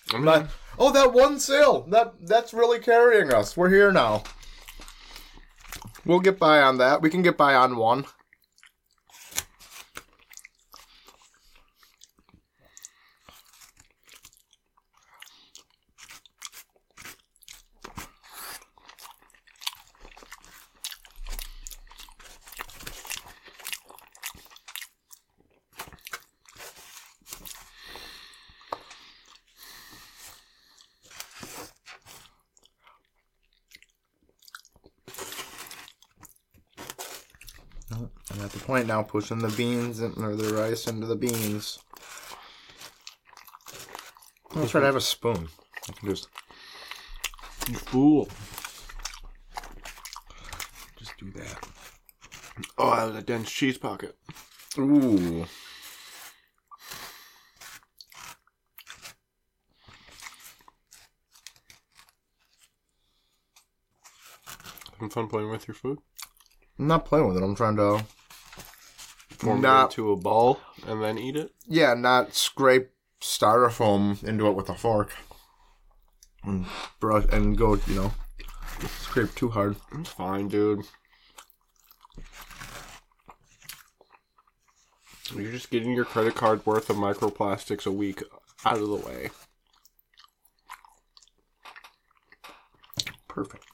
Mm-hmm. 0.09 0.17
I'm 0.17 0.25
not. 0.25 0.51
Oh, 0.79 0.93
that 0.93 1.13
one 1.13 1.41
sale. 1.41 1.83
That 1.91 2.15
that's 2.21 2.55
really 2.55 2.79
carrying 2.79 3.33
us. 3.33 3.57
We're 3.57 3.71
here 3.71 3.91
now. 3.91 4.23
We'll 6.05 6.21
get 6.21 6.39
by 6.39 6.61
on 6.61 6.79
that. 6.79 7.03
We 7.03 7.11
can 7.11 7.23
get 7.23 7.37
by 7.37 7.55
on 7.55 7.77
one. 7.77 8.07
At 38.49 38.55
the 38.55 38.61
point 38.61 38.87
now, 38.87 39.03
pushing 39.03 39.41
the 39.41 39.51
beans 39.51 40.01
in, 40.01 40.15
or 40.25 40.35
the 40.35 40.55
rice 40.55 40.87
into 40.87 41.07
the 41.07 41.17
beans. 41.17 41.79
I'm 44.55 44.67
gonna 44.67 44.87
have 44.87 44.97
a 44.97 45.03
spoon. 45.03 45.49
I 45.87 45.93
can 45.93 46.09
just 46.09 46.29
You 47.69 47.75
fool. 47.75 48.27
just 50.99 51.13
do 51.19 51.31
that. 51.33 51.69
Oh, 52.79 52.97
that 52.97 53.09
was 53.09 53.17
a 53.17 53.23
dense 53.23 53.51
cheese 53.51 53.77
pocket. 53.77 54.17
Ooh. 54.79 55.45
Having 64.95 65.11
fun 65.11 65.29
playing 65.29 65.51
with 65.51 65.69
your 65.69 65.75
food. 65.75 65.99
I'm 66.79 66.87
not 66.87 67.05
playing 67.05 67.29
with 67.29 67.37
it. 67.37 67.43
I'm 67.43 67.55
trying 67.55 67.77
to, 67.77 68.03
Form 69.39 69.61
Not- 69.61 69.93
it 69.93 69.99
into 69.99 70.11
a 70.13 70.17
ball 70.17 70.61
and 70.87 71.03
then 71.03 71.17
eat 71.19 71.37
it. 71.37 71.53
yeah, 71.67 71.95
not 71.95 72.35
scrape 72.35 72.91
styrofoam 73.21 74.23
into 74.25 74.47
it 74.49 74.53
with 74.57 74.69
a 74.69 74.75
fork 74.75 75.13
and 76.43 76.67
brush 77.01 77.25
and 77.31 77.57
go, 77.57 77.75
you 77.87 77.95
know, 77.95 78.13
scrape 79.01 79.35
too 79.35 79.51
hard. 79.51 79.77
It's 79.93 80.11
fine, 80.11 80.49
dude. 80.49 80.85
You're 85.35 85.53
just 85.53 85.71
getting 85.71 85.93
your 85.93 86.05
credit 86.07 86.35
card 86.35 86.65
worth 86.67 86.89
of 86.91 86.97
microplastics 86.97 87.87
a 87.87 87.93
week 87.93 88.23
out 88.65 88.79
of 88.79 88.89
the 88.89 88.97
way. 88.97 89.31
Perfect. 93.29 93.68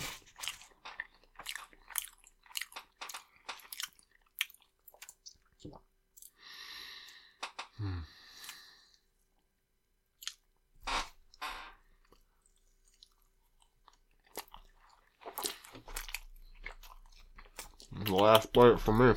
The 18.14 18.23
last 18.23 18.52
bite 18.52 18.78
for 18.78 18.92
me. 18.92 19.12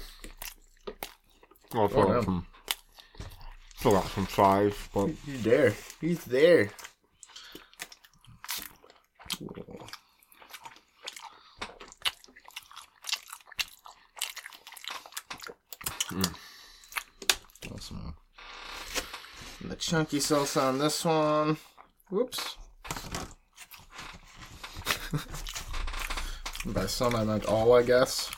I'll 1.75 1.81
Oh, 1.83 2.21
some, 2.23 2.47
fill 3.75 3.95
out 3.95 4.07
some 4.07 4.27
size, 4.27 4.73
but 4.91 5.11
He's 5.23 5.43
there. 5.43 5.75
He's 6.01 6.25
there. 6.25 6.71
Hmm. 16.09 16.21
Awesome. 17.71 18.15
And 19.61 19.69
the 19.69 19.75
chunky 19.75 20.17
salsa 20.17 20.63
on 20.63 20.79
this 20.79 21.05
one. 21.05 21.57
Whoops. 22.09 22.57
By 26.65 26.87
some, 26.87 27.15
I 27.15 27.23
meant 27.23 27.45
all, 27.45 27.73
I 27.73 27.83
guess. 27.83 28.31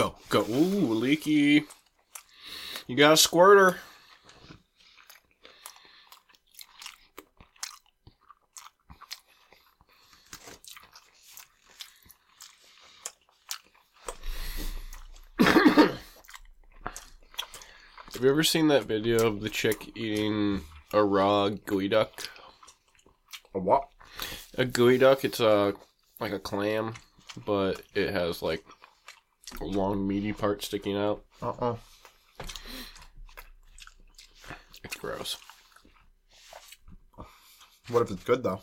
Go, 0.00 0.14
go. 0.30 0.40
Ooh, 0.48 0.94
leaky. 0.94 1.64
You 2.86 2.96
got 2.96 3.12
a 3.12 3.16
squirter. 3.18 3.76
Have 15.38 15.92
you 18.22 18.30
ever 18.30 18.42
seen 18.42 18.68
that 18.68 18.84
video 18.84 19.26
of 19.26 19.42
the 19.42 19.50
chick 19.50 19.94
eating 19.94 20.62
a 20.94 21.04
raw 21.04 21.50
geoduck? 21.50 22.28
A 23.54 23.58
what? 23.58 23.90
A 24.56 24.64
geoduck, 24.64 25.24
it's 25.24 25.40
a 25.40 25.74
like 26.20 26.32
a 26.32 26.38
clam, 26.38 26.94
but 27.44 27.82
it 27.94 28.14
has 28.14 28.40
like 28.40 28.64
long 29.70 30.06
meaty 30.06 30.32
part 30.32 30.62
sticking 30.62 30.96
out. 30.96 31.22
Uh 31.42 31.50
uh 31.60 31.76
It's 34.84 34.96
gross. 34.96 35.36
What 37.88 38.02
if 38.02 38.10
it's 38.10 38.24
good, 38.24 38.42
though? 38.42 38.60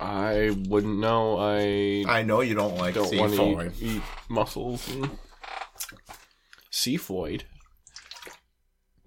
I 0.00 0.56
wouldn't 0.68 0.98
know. 1.00 1.38
I 1.38 2.04
I 2.08 2.22
know 2.22 2.40
you 2.40 2.54
don't 2.54 2.76
like 2.76 2.94
don't 2.94 3.12
want 3.16 3.32
seafood. 3.32 3.74
to 3.74 3.84
eat, 3.84 3.96
eat 3.96 4.02
mussels 4.28 4.88
and 4.94 5.10
seafoid. 6.70 7.44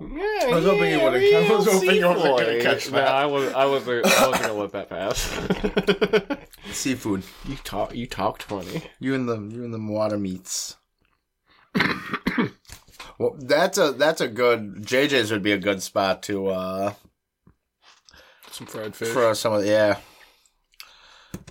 Yeah, 0.02 0.08
I 0.08 0.56
was 0.56 0.65
hoping 0.65 0.84
you 0.91 0.97
yeah, 0.97 1.04
would've- 1.04 1.36
I 1.52 1.56
was 1.56 1.65
hoping 1.65 1.89
you 1.95 2.02
seafoid. 2.02 2.62
catch 2.62 2.91
No, 2.91 2.97
that. 2.97 3.08
I 3.08 3.26
was. 3.28 3.54
I 3.54 3.65
was. 3.65 3.88
I 3.88 4.02
wasn't 4.02 4.41
gonna 4.41 4.54
let 4.54 4.71
that 4.74 4.89
pass. 4.89 6.38
Seafood. 6.76 7.24
you 7.47 7.56
talk. 7.58 7.93
You 7.95 8.08
talked 8.08 8.43
funny. 8.43 8.82
You 9.00 9.13
and 9.13 9.30
the 9.30 9.38
you 9.39 9.63
and 9.63 9.74
the 9.74 9.80
water 9.80 10.17
meats. 10.17 10.76
Well, 13.22 13.36
that's 13.40 13.78
a 13.78 13.92
that's 13.94 14.22
a 14.22 14.28
good 14.28 14.84
JJ's 14.84 15.32
would 15.32 15.44
be 15.44 15.52
a 15.52 15.58
good 15.58 15.82
spot 15.84 16.24
to 16.24 16.48
uh 16.48 16.94
Some 18.52 18.68
fried 18.68 18.96
fish. 18.96 19.10
for 19.10 19.34
some 19.36 19.54
of 19.54 19.66
yeah. 19.66 19.98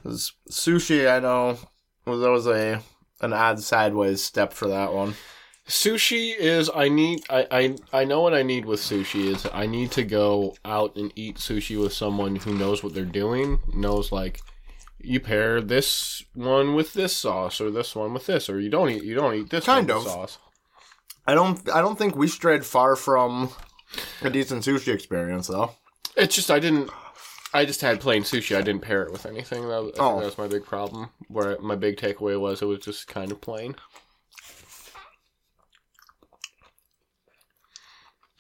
Sushi, 0.04 1.11
I 1.11 1.20
know, 1.20 1.59
was 2.06 2.20
that 2.20 2.30
was 2.30 2.46
a 2.46 2.83
an 3.20 3.33
odd 3.33 3.61
sideways 3.61 4.22
step 4.22 4.52
for 4.52 4.68
that 4.68 4.92
one. 4.92 5.14
Sushi 5.68 6.35
is 6.37 6.70
I 6.74 6.88
need 6.88 7.20
I, 7.30 7.46
I 7.50 7.76
I 8.00 8.04
know 8.04 8.20
what 8.22 8.35
I 8.35 8.42
need 8.42 8.64
with 8.64 8.80
sushi 8.80 9.26
is 9.26 9.46
I 9.52 9.66
need 9.66 9.92
to 9.92 10.02
go 10.02 10.56
out 10.64 10.96
and 10.96 11.12
eat 11.14 11.37
sushi 11.37 11.80
with 11.80 11.92
someone 11.92 12.37
who 12.37 12.54
knows 12.54 12.83
what 12.83 12.94
they're 12.94 13.04
doing, 13.04 13.61
knows 13.72 14.11
like 14.11 14.40
you 14.98 15.20
pair 15.20 15.61
this 15.61 16.24
one 16.35 16.74
with 16.74 16.92
this 16.94 17.16
sauce 17.16 17.61
or 17.61 17.70
this 17.70 17.94
one 17.94 18.12
with 18.12 18.26
this 18.26 18.50
or 18.50 18.59
you 18.61 18.68
don't 18.68 18.90
eat 18.90 19.02
you 19.04 19.14
don't 19.14 19.35
eat 19.35 19.50
this 19.50 19.64
Kind 19.64 19.90
of. 19.90 20.02
sauce. 20.02 20.38
I 21.30 21.34
don't 21.34 21.68
I 21.70 21.80
don't 21.80 21.96
think 21.96 22.16
we 22.16 22.26
strayed 22.26 22.64
far 22.66 22.96
from 22.96 23.50
a 24.20 24.30
decent 24.30 24.64
sushi 24.64 24.92
experience 24.92 25.46
though. 25.46 25.70
It's 26.16 26.34
just 26.34 26.50
I 26.50 26.58
didn't 26.58 26.90
I 27.54 27.64
just 27.64 27.80
had 27.82 28.00
plain 28.00 28.22
sushi. 28.24 28.56
I 28.56 28.62
didn't 28.62 28.82
pair 28.82 29.04
it 29.04 29.12
with 29.12 29.26
anything. 29.26 29.62
That 29.68 29.82
was, 29.84 29.92
Oh. 30.00 30.18
that 30.18 30.24
was 30.26 30.38
my 30.38 30.48
big 30.48 30.64
problem. 30.64 31.10
Where 31.28 31.56
my 31.60 31.76
big 31.76 31.98
takeaway 31.98 32.38
was 32.38 32.62
it 32.62 32.66
was 32.66 32.80
just 32.80 33.06
kind 33.06 33.30
of 33.30 33.40
plain. 33.40 33.76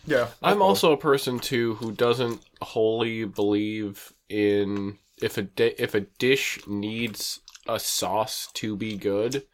Yeah, 0.04 0.28
I'm 0.42 0.60
also 0.60 0.90
a 0.90 0.96
person 0.96 1.38
too 1.38 1.74
who 1.74 1.92
doesn't 1.92 2.40
wholly 2.60 3.24
believe 3.24 4.12
in 4.28 4.98
if 5.22 5.38
a 5.38 5.42
di- 5.42 5.74
if 5.78 5.94
a 5.94 6.00
dish 6.00 6.58
needs 6.66 7.38
a 7.68 7.78
sauce 7.78 8.48
to 8.54 8.74
be 8.76 8.96
good, 8.96 9.44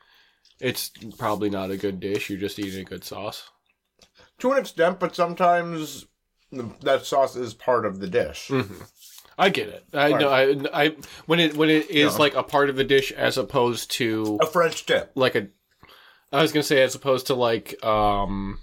it's 0.61 0.90
probably 1.19 1.51
not 1.51 1.71
a 1.71 1.77
good 1.77 2.01
dish. 2.01 2.31
You're 2.31 2.38
just 2.38 2.59
eating 2.59 2.81
a 2.81 2.85
good 2.85 3.05
sauce. 3.05 3.51
to 4.38 4.53
an 4.53 4.59
extent, 4.59 5.01
but 5.01 5.14
sometimes 5.16 6.07
that 6.83 7.05
sauce 7.05 7.37
is 7.37 7.55
part 7.55 7.85
of 7.87 7.99
the 8.01 8.07
dish. 8.09 8.51
I 9.38 9.51
get 9.51 9.69
it. 9.69 9.85
I 9.92 10.11
know. 10.12 10.31
I, 10.31 10.85
I 10.87 10.97
when 11.27 11.40
it 11.40 11.57
when 11.57 11.69
it 11.69 11.90
is 11.90 12.14
Yeah. 12.14 12.19
like 12.19 12.35
a 12.35 12.42
part 12.42 12.71
of 12.71 12.77
the 12.77 12.85
dish 12.85 13.12
as 13.12 13.37
opposed 13.37 13.90
to 13.92 14.38
A 14.40 14.47
French 14.47 14.87
dip. 14.87 15.12
like 15.14 15.35
a 15.35 15.49
I 16.33 16.40
was 16.42 16.53
gonna 16.53 16.62
say 16.62 16.83
as 16.83 16.95
opposed 16.95 17.27
to 17.27 17.35
like 17.35 17.83
um 17.85 18.59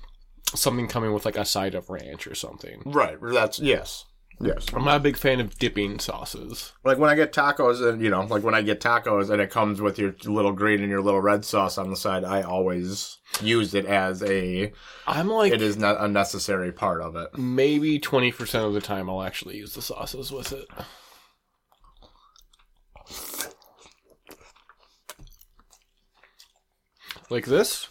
something 0.55 0.87
coming 0.87 1.13
with 1.13 1.25
like 1.25 1.37
a 1.37 1.45
side 1.45 1.75
of 1.75 1.89
ranch 1.91 2.25
or 2.27 2.33
something. 2.35 2.81
Right. 2.85 3.17
That's 3.21 3.59
yes. 3.59 4.05
Yes. 4.43 4.65
I'm 4.73 4.83
not 4.83 4.97
a 4.97 4.99
big 4.99 5.15
fan 5.15 5.39
of 5.39 5.57
dipping 5.57 5.99
sauces. 5.99 6.73
Like 6.83 6.97
when 6.97 7.09
I 7.09 7.15
get 7.15 7.31
tacos 7.31 7.87
and 7.87 8.01
you 8.01 8.09
know, 8.09 8.21
like 8.21 8.43
when 8.43 8.53
I 8.53 8.61
get 8.61 8.81
tacos 8.81 9.29
and 9.29 9.41
it 9.41 9.49
comes 9.49 9.79
with 9.79 9.97
your 9.97 10.15
little 10.25 10.51
green 10.51 10.81
and 10.81 10.89
your 10.89 11.01
little 11.01 11.21
red 11.21 11.45
sauce 11.45 11.77
on 11.77 11.89
the 11.89 11.95
side, 11.95 12.23
I 12.23 12.41
always 12.41 13.19
use 13.41 13.73
it 13.73 13.85
as 13.85 14.21
a 14.23 14.73
I'm 15.07 15.29
like 15.29 15.53
it 15.53 15.61
is 15.61 15.77
not 15.77 16.01
a 16.01 16.07
necessary 16.07 16.71
part 16.71 17.01
of 17.01 17.15
it. 17.15 17.37
maybe 17.37 17.99
20% 17.99 18.67
of 18.67 18.73
the 18.73 18.81
time 18.81 19.09
I'll 19.09 19.23
actually 19.23 19.57
use 19.57 19.73
the 19.73 19.81
sauces 19.81 20.31
with 20.31 20.51
it. 20.51 20.67
Like 27.29 27.45
this, 27.45 27.87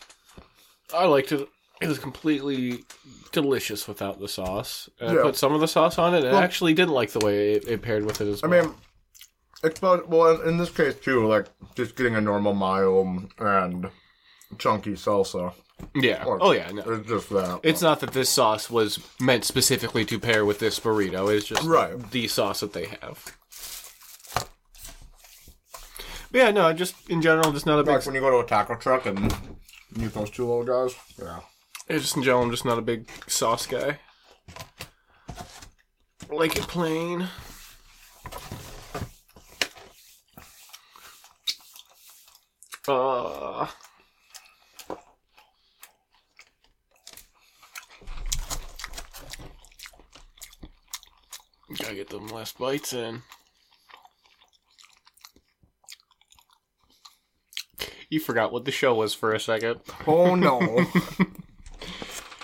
I 0.94 1.06
liked 1.06 1.32
it. 1.32 1.48
It 1.82 1.88
was 1.88 1.98
completely 1.98 2.84
delicious 3.32 3.88
without 3.88 4.20
the 4.20 4.28
sauce. 4.28 4.88
And 5.00 5.10
I 5.10 5.14
Yeah. 5.14 5.22
put 5.22 5.36
some 5.36 5.52
of 5.54 5.60
the 5.60 5.68
sauce 5.68 5.98
on 5.98 6.14
it, 6.14 6.18
and 6.24 6.32
Well- 6.32 6.36
I 6.40 6.44
actually 6.44 6.74
didn't 6.74 6.94
like 6.94 7.10
the 7.12 7.20
way 7.24 7.52
it, 7.54 7.66
it 7.66 7.82
paired 7.82 8.04
with 8.04 8.20
it 8.20 8.28
as 8.28 8.42
well. 8.42 8.52
I 8.52 8.56
well. 8.56 8.66
mean, 8.66 8.74
it's 9.64 9.78
about 9.78 10.08
well 10.08 10.40
in, 10.40 10.48
in 10.50 10.56
this 10.58 10.70
case 10.70 10.94
too, 10.96 11.26
like 11.26 11.46
just 11.74 11.96
getting 11.96 12.14
a 12.16 12.20
normal 12.20 12.54
mayo 12.54 13.00
and 13.38 13.90
chunky 14.58 14.92
salsa. 14.92 15.52
yeah. 15.94 16.22
or- 16.24 16.38
Oh 16.40 16.52
yeah. 16.52 16.70
No. 16.70 16.82
It's 16.86 17.08
just 17.08 17.30
that. 17.30 17.60
It's 17.64 17.82
not 17.82 18.00
that 18.00 18.12
this 18.12 18.28
sauce 18.30 18.70
was 18.70 19.00
meant 19.20 19.44
specifically 19.44 20.04
to 20.04 20.18
pair 20.20 20.44
with 20.44 20.58
this 20.60 20.78
burrito. 20.78 21.28
It's 21.34 21.46
just 21.46 21.62
Right. 21.64 22.10
the 22.12 22.28
sauce 22.28 22.60
that 22.60 22.72
they 22.72 22.86
have. 23.00 23.36
But 26.30 26.38
yeah, 26.38 26.50
no, 26.50 26.72
just 26.72 26.94
in 27.10 27.20
general, 27.20 27.52
just 27.52 27.66
not 27.66 27.78
a 27.78 27.82
big. 27.82 27.94
like 27.96 28.06
when 28.06 28.14
you 28.14 28.20
go 28.20 28.30
to 28.30 28.38
a 28.38 28.46
taco 28.46 28.76
truck 28.76 29.06
and 29.06 29.34
you 29.96 30.08
those 30.08 30.30
two 30.30 30.46
little 30.46 30.64
guys. 30.64 30.94
Yeah. 31.20 31.40
Just 31.88 32.16
in 32.16 32.22
general, 32.22 32.42
I'm 32.42 32.50
just 32.50 32.64
not 32.64 32.78
a 32.78 32.82
big 32.82 33.08
sauce 33.26 33.66
guy. 33.66 33.98
Like 36.30 36.56
it 36.56 36.62
plain. 36.62 37.28
Uh. 42.88 43.66
Gotta 51.78 51.94
get 51.94 52.08
them 52.10 52.28
last 52.28 52.58
bites 52.58 52.92
in. 52.92 53.22
You 58.08 58.20
forgot 58.20 58.52
what 58.52 58.64
the 58.64 58.70
show 58.70 58.94
was 58.94 59.14
for 59.14 59.32
a 59.32 59.40
second. 59.40 59.80
Oh 60.06 60.34
no. 60.34 60.86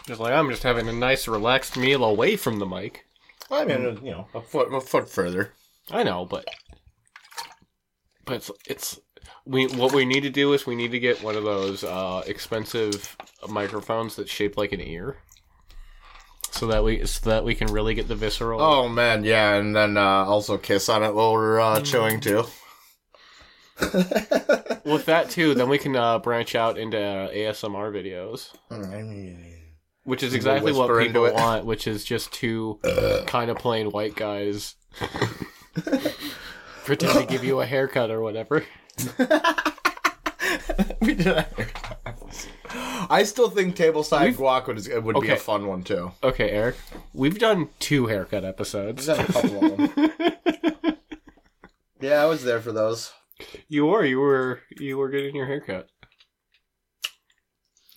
Just 0.09 0.21
like 0.21 0.33
I'm 0.33 0.49
just 0.49 0.63
having 0.63 0.89
a 0.89 0.93
nice, 0.93 1.29
relaxed 1.29 1.77
meal 1.77 2.03
away 2.03 2.37
from 2.37 2.59
the 2.59 2.65
mic. 2.65 3.05
I 3.51 3.67
mean, 3.67 3.99
you 4.03 4.11
know, 4.11 4.27
a 4.33 4.41
foot 4.41 4.73
a 4.73 4.81
foot 4.81 5.07
further. 5.11 5.53
I 5.91 6.03
know, 6.03 6.25
but 6.25 6.47
but 8.25 8.37
it's, 8.37 8.51
it's 8.67 9.01
we 9.45 9.67
what 9.67 9.93
we 9.93 10.07
need 10.07 10.23
to 10.23 10.31
do 10.31 10.55
is 10.55 10.65
we 10.65 10.77
need 10.77 10.93
to 10.93 10.99
get 10.99 11.23
one 11.23 11.37
of 11.37 11.45
those 11.45 11.85
uh, 11.85 12.23
expensive 12.27 13.19
microphones 13.51 14.17
that's 14.17 14.31
shaped 14.31 14.57
like 14.57 14.73
an 14.73 14.81
ear, 14.81 15.19
so 16.53 16.67
that 16.69 16.83
we 16.83 17.05
so 17.05 17.29
that 17.29 17.45
we 17.45 17.55
can 17.55 17.71
really 17.71 17.93
get 17.93 18.09
the 18.09 18.15
visceral. 18.15 18.63
Oh 18.63 18.89
man, 18.89 19.25
yeah, 19.25 19.57
and 19.57 19.77
then 19.77 19.99
uh, 19.99 20.25
also 20.25 20.57
kiss 20.57 20.89
on 20.89 21.03
it 21.03 21.15
while 21.15 21.35
we're 21.35 21.61
uh, 21.61 21.83
chewing 21.83 22.21
too. 22.21 22.47
With 23.79 25.05
that 25.05 25.27
too, 25.29 25.53
then 25.53 25.69
we 25.69 25.77
can 25.77 25.95
uh, 25.95 26.19
branch 26.19 26.55
out 26.55 26.79
into 26.79 26.99
uh, 26.99 27.31
ASMR 27.31 27.93
videos, 27.93 28.55
which 30.09 30.23
is 30.23 30.33
exactly 30.33 30.73
what 30.73 30.89
people 30.99 31.27
it. 31.27 31.35
want, 31.35 31.67
which 31.67 31.87
is 31.87 32.03
just 32.03 32.33
two 32.33 32.81
uh. 32.83 33.25
kind 33.27 33.51
of 33.51 33.59
plain 33.59 33.91
white 33.91 34.17
guys 34.17 34.75
pretend 36.87 37.19
to 37.19 37.27
give 37.27 37.45
you 37.45 37.61
a 37.61 37.67
haircut 37.67 38.11
or 38.11 38.23
whatever. 38.23 38.65
we 41.03 41.15
did. 41.15 41.45
I 43.11 43.23
still 43.25 43.51
think 43.51 43.77
tableside 43.77 44.35
guac 44.35 44.67
would, 44.67 44.79
is- 44.79 44.89
would 44.89 45.21
be 45.21 45.29
a 45.29 45.37
fun 45.37 45.67
one 45.67 45.83
too. 45.83 46.13
Okay, 46.23 46.51
Eric, 46.51 46.77
we've 47.13 47.39
done 47.39 47.69
two 47.79 48.07
haircut 48.07 48.47
episodes. 48.47 49.05
There's 49.07 49.19
a 49.19 49.25
couple 49.25 49.65
of 49.65 49.77
them. 49.77 50.11
yeah, 52.01 52.23
I 52.23 52.25
was 52.25 52.45
there 52.45 52.61
for 52.63 52.73
those. 52.73 53.13
You 53.69 53.85
were, 53.87 54.05
you 54.05 54.19
were, 54.21 54.61
you 54.79 54.97
were 54.97 55.11
getting 55.11 55.37
your 55.37 55.47
haircut. 55.47 55.89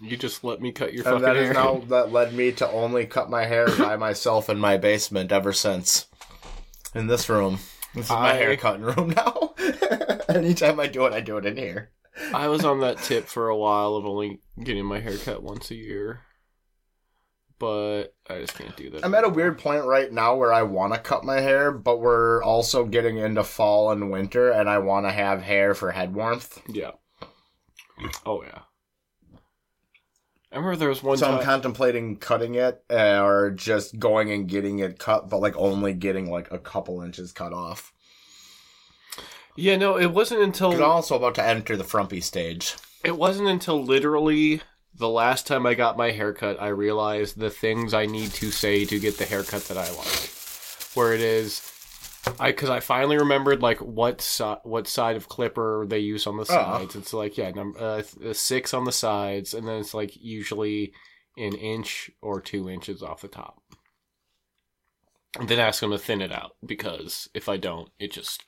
You 0.02 0.18
just 0.18 0.44
let 0.44 0.60
me 0.62 0.72
cut 0.72 0.94
your 0.94 1.04
And 1.08 1.22
fucking 1.22 1.22
that 1.22 1.36
hair. 1.36 1.52
is 1.52 1.54
now 1.54 1.78
that 1.90 2.12
led 2.12 2.34
me 2.34 2.52
to 2.54 2.70
only 2.70 3.06
cut 3.06 3.30
my 3.30 3.46
hair 3.46 3.68
by 3.78 3.96
myself 3.98 4.50
in 4.50 4.58
my 4.58 4.78
basement 4.78 5.32
ever 5.32 5.54
since. 5.54 6.08
In 6.96 7.08
this 7.08 7.30
room. 7.30 7.60
This 7.94 8.06
is 8.06 8.10
my 8.12 8.32
I- 8.32 8.36
haircutting 8.36 8.82
room 8.84 9.10
now. 9.16 9.54
Anytime 10.30 10.80
I 10.80 10.88
do 10.88 11.06
it, 11.06 11.14
I 11.14 11.22
do 11.22 11.38
it 11.38 11.46
in 11.46 11.56
here. 11.58 11.92
I 12.34 12.48
was 12.48 12.66
on 12.66 12.80
that 12.82 12.98
tip 12.98 13.26
for 13.26 13.48
a 13.50 13.58
while 13.58 13.96
of 13.96 14.06
only 14.06 14.42
getting 14.62 14.86
my 14.86 15.00
hair 15.00 15.18
cut 15.18 15.42
once 15.44 15.72
a 15.72 15.76
year, 15.76 16.22
but 17.60 18.14
I 18.30 18.40
just 18.42 18.58
can't 18.58 18.76
do 18.76 18.90
that. 18.90 19.06
I'm 19.06 19.14
at 19.16 19.24
a 19.24 19.30
weird 19.30 19.58
point 19.60 19.86
right 19.86 20.12
now 20.12 20.36
where 20.36 20.52
I 20.52 20.64
want 20.64 20.94
to 20.94 21.00
cut 21.00 21.24
my 21.24 21.40
hair, 21.40 21.72
but 21.72 22.00
we're 22.02 22.44
also 22.44 22.86
getting 22.86 23.18
into 23.18 23.44
fall 23.44 23.92
and 23.92 24.12
winter, 24.12 24.50
and 24.52 24.70
I 24.70 24.80
want 24.80 25.06
to 25.06 25.12
have 25.12 25.42
hair 25.42 25.74
for 25.74 25.92
head 25.92 26.14
warmth. 26.14 26.62
Yeah. 26.68 26.92
Oh 28.26 28.44
yeah. 28.44 28.60
I 30.52 30.58
remember 30.58 30.76
there 30.76 30.90
was 30.90 31.02
one 31.02 31.18
So 31.18 31.32
I'm 31.32 31.44
contemplating 31.44 32.18
cutting 32.18 32.56
it, 32.56 32.84
uh, 32.90 33.24
or 33.24 33.52
just 33.52 34.00
going 34.00 34.32
and 34.32 34.48
getting 34.48 34.80
it 34.80 35.00
cut, 35.00 35.30
but 35.30 35.40
like 35.40 35.56
only 35.56 35.94
getting 35.94 36.30
like 36.30 36.52
a 36.52 36.60
couple 36.60 37.02
inches 37.02 37.32
cut 37.32 37.54
off. 37.54 37.94
yeah, 39.56 39.78
no, 39.78 39.98
it 39.98 40.12
wasn't 40.12 40.42
until 40.42 40.74
I'm 40.74 40.84
also 40.84 41.16
about 41.16 41.36
to 41.36 41.44
enter 41.44 41.78
the 41.78 41.86
frumpy 41.86 42.20
stage. 42.20 42.76
It 43.04 43.18
wasn't 43.18 43.48
until 43.48 43.82
literally 43.82 44.62
the 44.94 45.10
last 45.10 45.48
time 45.48 45.66
I 45.66 45.74
got 45.74 45.98
my 45.98 46.12
haircut 46.12 46.62
I 46.62 46.68
realized 46.68 47.40
the 47.40 47.50
things 47.50 47.94
I 47.94 48.06
need 48.06 48.32
to 48.34 48.52
say 48.52 48.84
to 48.86 49.00
get 49.00 49.18
the 49.18 49.26
haircut 49.26 49.64
that 49.66 49.78
I 49.78 49.90
like. 49.92 50.30
Where 50.94 51.14
it 51.14 51.22
is, 51.22 51.62
I 52.40 52.52
because 52.52 52.70
I 52.70 52.80
finally 52.80 53.18
remembered 53.18 53.62
like 53.62 53.80
what 53.80 54.22
si- 54.22 54.58
what 54.64 54.88
side 54.88 55.16
of 55.16 55.28
clipper 55.28 55.86
they 55.88 56.00
use 56.00 56.28
on 56.28 56.38
the 56.38 56.46
sides. 56.46 56.96
It's 56.96 57.14
like 57.14 57.38
yeah, 57.38 57.52
number 57.52 57.80
uh, 57.80 58.34
six 58.34 58.74
on 58.74 58.84
the 58.86 58.92
sides, 58.92 59.54
and 59.54 59.68
then 59.68 59.80
it's 59.80 59.94
like 59.94 60.16
usually 60.22 60.94
an 61.38 61.54
inch 61.56 62.12
or 62.22 62.40
two 62.42 62.70
inches 62.70 63.02
off 63.02 63.22
the 63.22 63.28
top. 63.28 63.62
And 65.40 65.48
then 65.48 65.60
ask 65.60 65.80
them 65.80 65.92
to 65.92 65.98
thin 65.98 66.22
it 66.22 66.32
out 66.32 66.56
because 66.66 67.30
if 67.34 67.48
I 67.48 67.58
don't, 67.58 67.90
it 68.00 68.12
just 68.12 68.44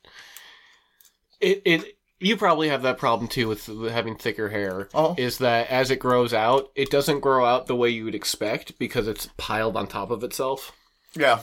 it 1.40 1.62
it 1.66 1.98
you 2.20 2.38
probably 2.38 2.70
have 2.70 2.84
that 2.84 2.98
problem 2.98 3.28
too 3.28 3.48
with 3.48 3.66
having 3.90 4.16
thicker 4.16 4.50
hair 4.50 4.90
Oh, 4.94 5.16
is 5.18 5.40
that 5.40 5.70
as 5.70 5.92
it 5.92 6.00
grows 6.00 6.34
out, 6.34 6.70
it 6.76 6.90
doesn't 6.90 7.22
grow 7.22 7.46
out 7.46 7.68
the 7.68 7.76
way 7.76 7.90
you 7.90 8.06
would 8.06 8.16
expect 8.16 8.78
because 8.78 9.08
it's 9.08 9.30
piled 9.38 9.76
on 9.78 9.88
top 9.88 10.12
of 10.12 10.24
itself. 10.24 10.72
yeah. 11.16 11.40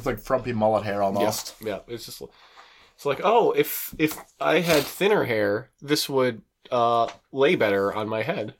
It's 0.00 0.06
like 0.06 0.18
frumpy 0.18 0.54
mullet 0.54 0.84
hair 0.84 1.02
almost. 1.02 1.56
Yeah, 1.60 1.80
it's 1.86 2.06
just 2.06 2.22
it's 2.22 3.04
like 3.04 3.20
oh, 3.22 3.52
if 3.52 3.94
if 3.98 4.18
I 4.40 4.60
had 4.60 4.82
thinner 4.82 5.24
hair, 5.24 5.68
this 5.82 6.08
would 6.08 6.40
uh, 6.70 7.08
lay 7.32 7.54
better 7.54 7.92
on 7.94 8.08
my 8.08 8.22
head. 8.22 8.54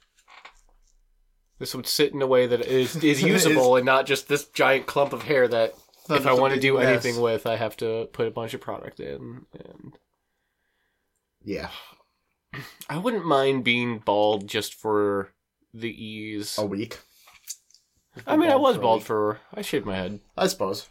This 1.59 1.75
would 1.75 1.87
sit 1.87 2.13
in 2.13 2.21
a 2.21 2.27
way 2.27 2.47
that 2.47 2.61
is 2.61 2.95
is 3.03 3.23
usable 3.35 3.77
and 3.77 3.87
not 3.87 4.05
just 4.05 4.29
this 4.29 4.45
giant 4.49 4.85
clump 4.85 5.15
of 5.15 5.23
hair 5.23 5.49
that 5.49 5.73
if 6.11 6.27
I 6.27 6.35
want 6.35 6.53
to 6.53 6.61
do 6.61 6.77
anything 6.77 7.23
with, 7.23 7.47
I 7.47 7.57
have 7.57 7.75
to 7.79 8.11
put 8.13 8.27
a 8.27 8.31
bunch 8.31 8.53
of 8.53 8.61
product 8.61 9.01
in. 9.01 9.47
And 9.55 9.99
Yeah. 11.43 11.71
I 12.87 12.99
wouldn't 12.99 13.25
mind 13.25 13.65
being 13.65 13.99
bald 13.99 14.47
just 14.47 14.75
for 14.75 15.33
the 15.73 15.89
ease. 15.91 16.59
A 16.59 16.67
week. 16.67 16.99
I 18.27 18.37
mean, 18.37 18.51
I 18.51 18.57
was 18.57 18.77
for 18.77 18.83
bald 18.83 19.05
for 19.05 19.41
I 19.55 19.63
shaved 19.63 19.87
my 19.87 19.97
head. 19.97 20.21
I 20.37 20.49
suppose. 20.49 20.87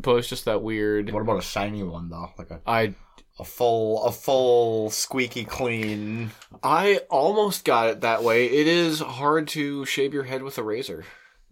But 0.00 0.16
it's 0.16 0.28
just 0.28 0.44
that 0.44 0.62
weird. 0.62 1.12
What 1.12 1.22
about 1.22 1.38
a 1.38 1.42
shiny 1.42 1.82
one 1.82 2.08
though? 2.08 2.30
Like 2.38 2.50
a, 2.50 2.60
I 2.66 2.94
a 3.38 3.44
full 3.44 4.04
a 4.04 4.12
full 4.12 4.90
squeaky 4.90 5.44
clean. 5.44 6.30
I 6.62 7.00
almost 7.10 7.64
got 7.64 7.88
it 7.88 8.00
that 8.00 8.22
way. 8.22 8.46
It 8.46 8.66
is 8.66 9.00
hard 9.00 9.48
to 9.48 9.84
shave 9.84 10.14
your 10.14 10.24
head 10.24 10.42
with 10.42 10.58
a 10.58 10.62
razor 10.62 11.04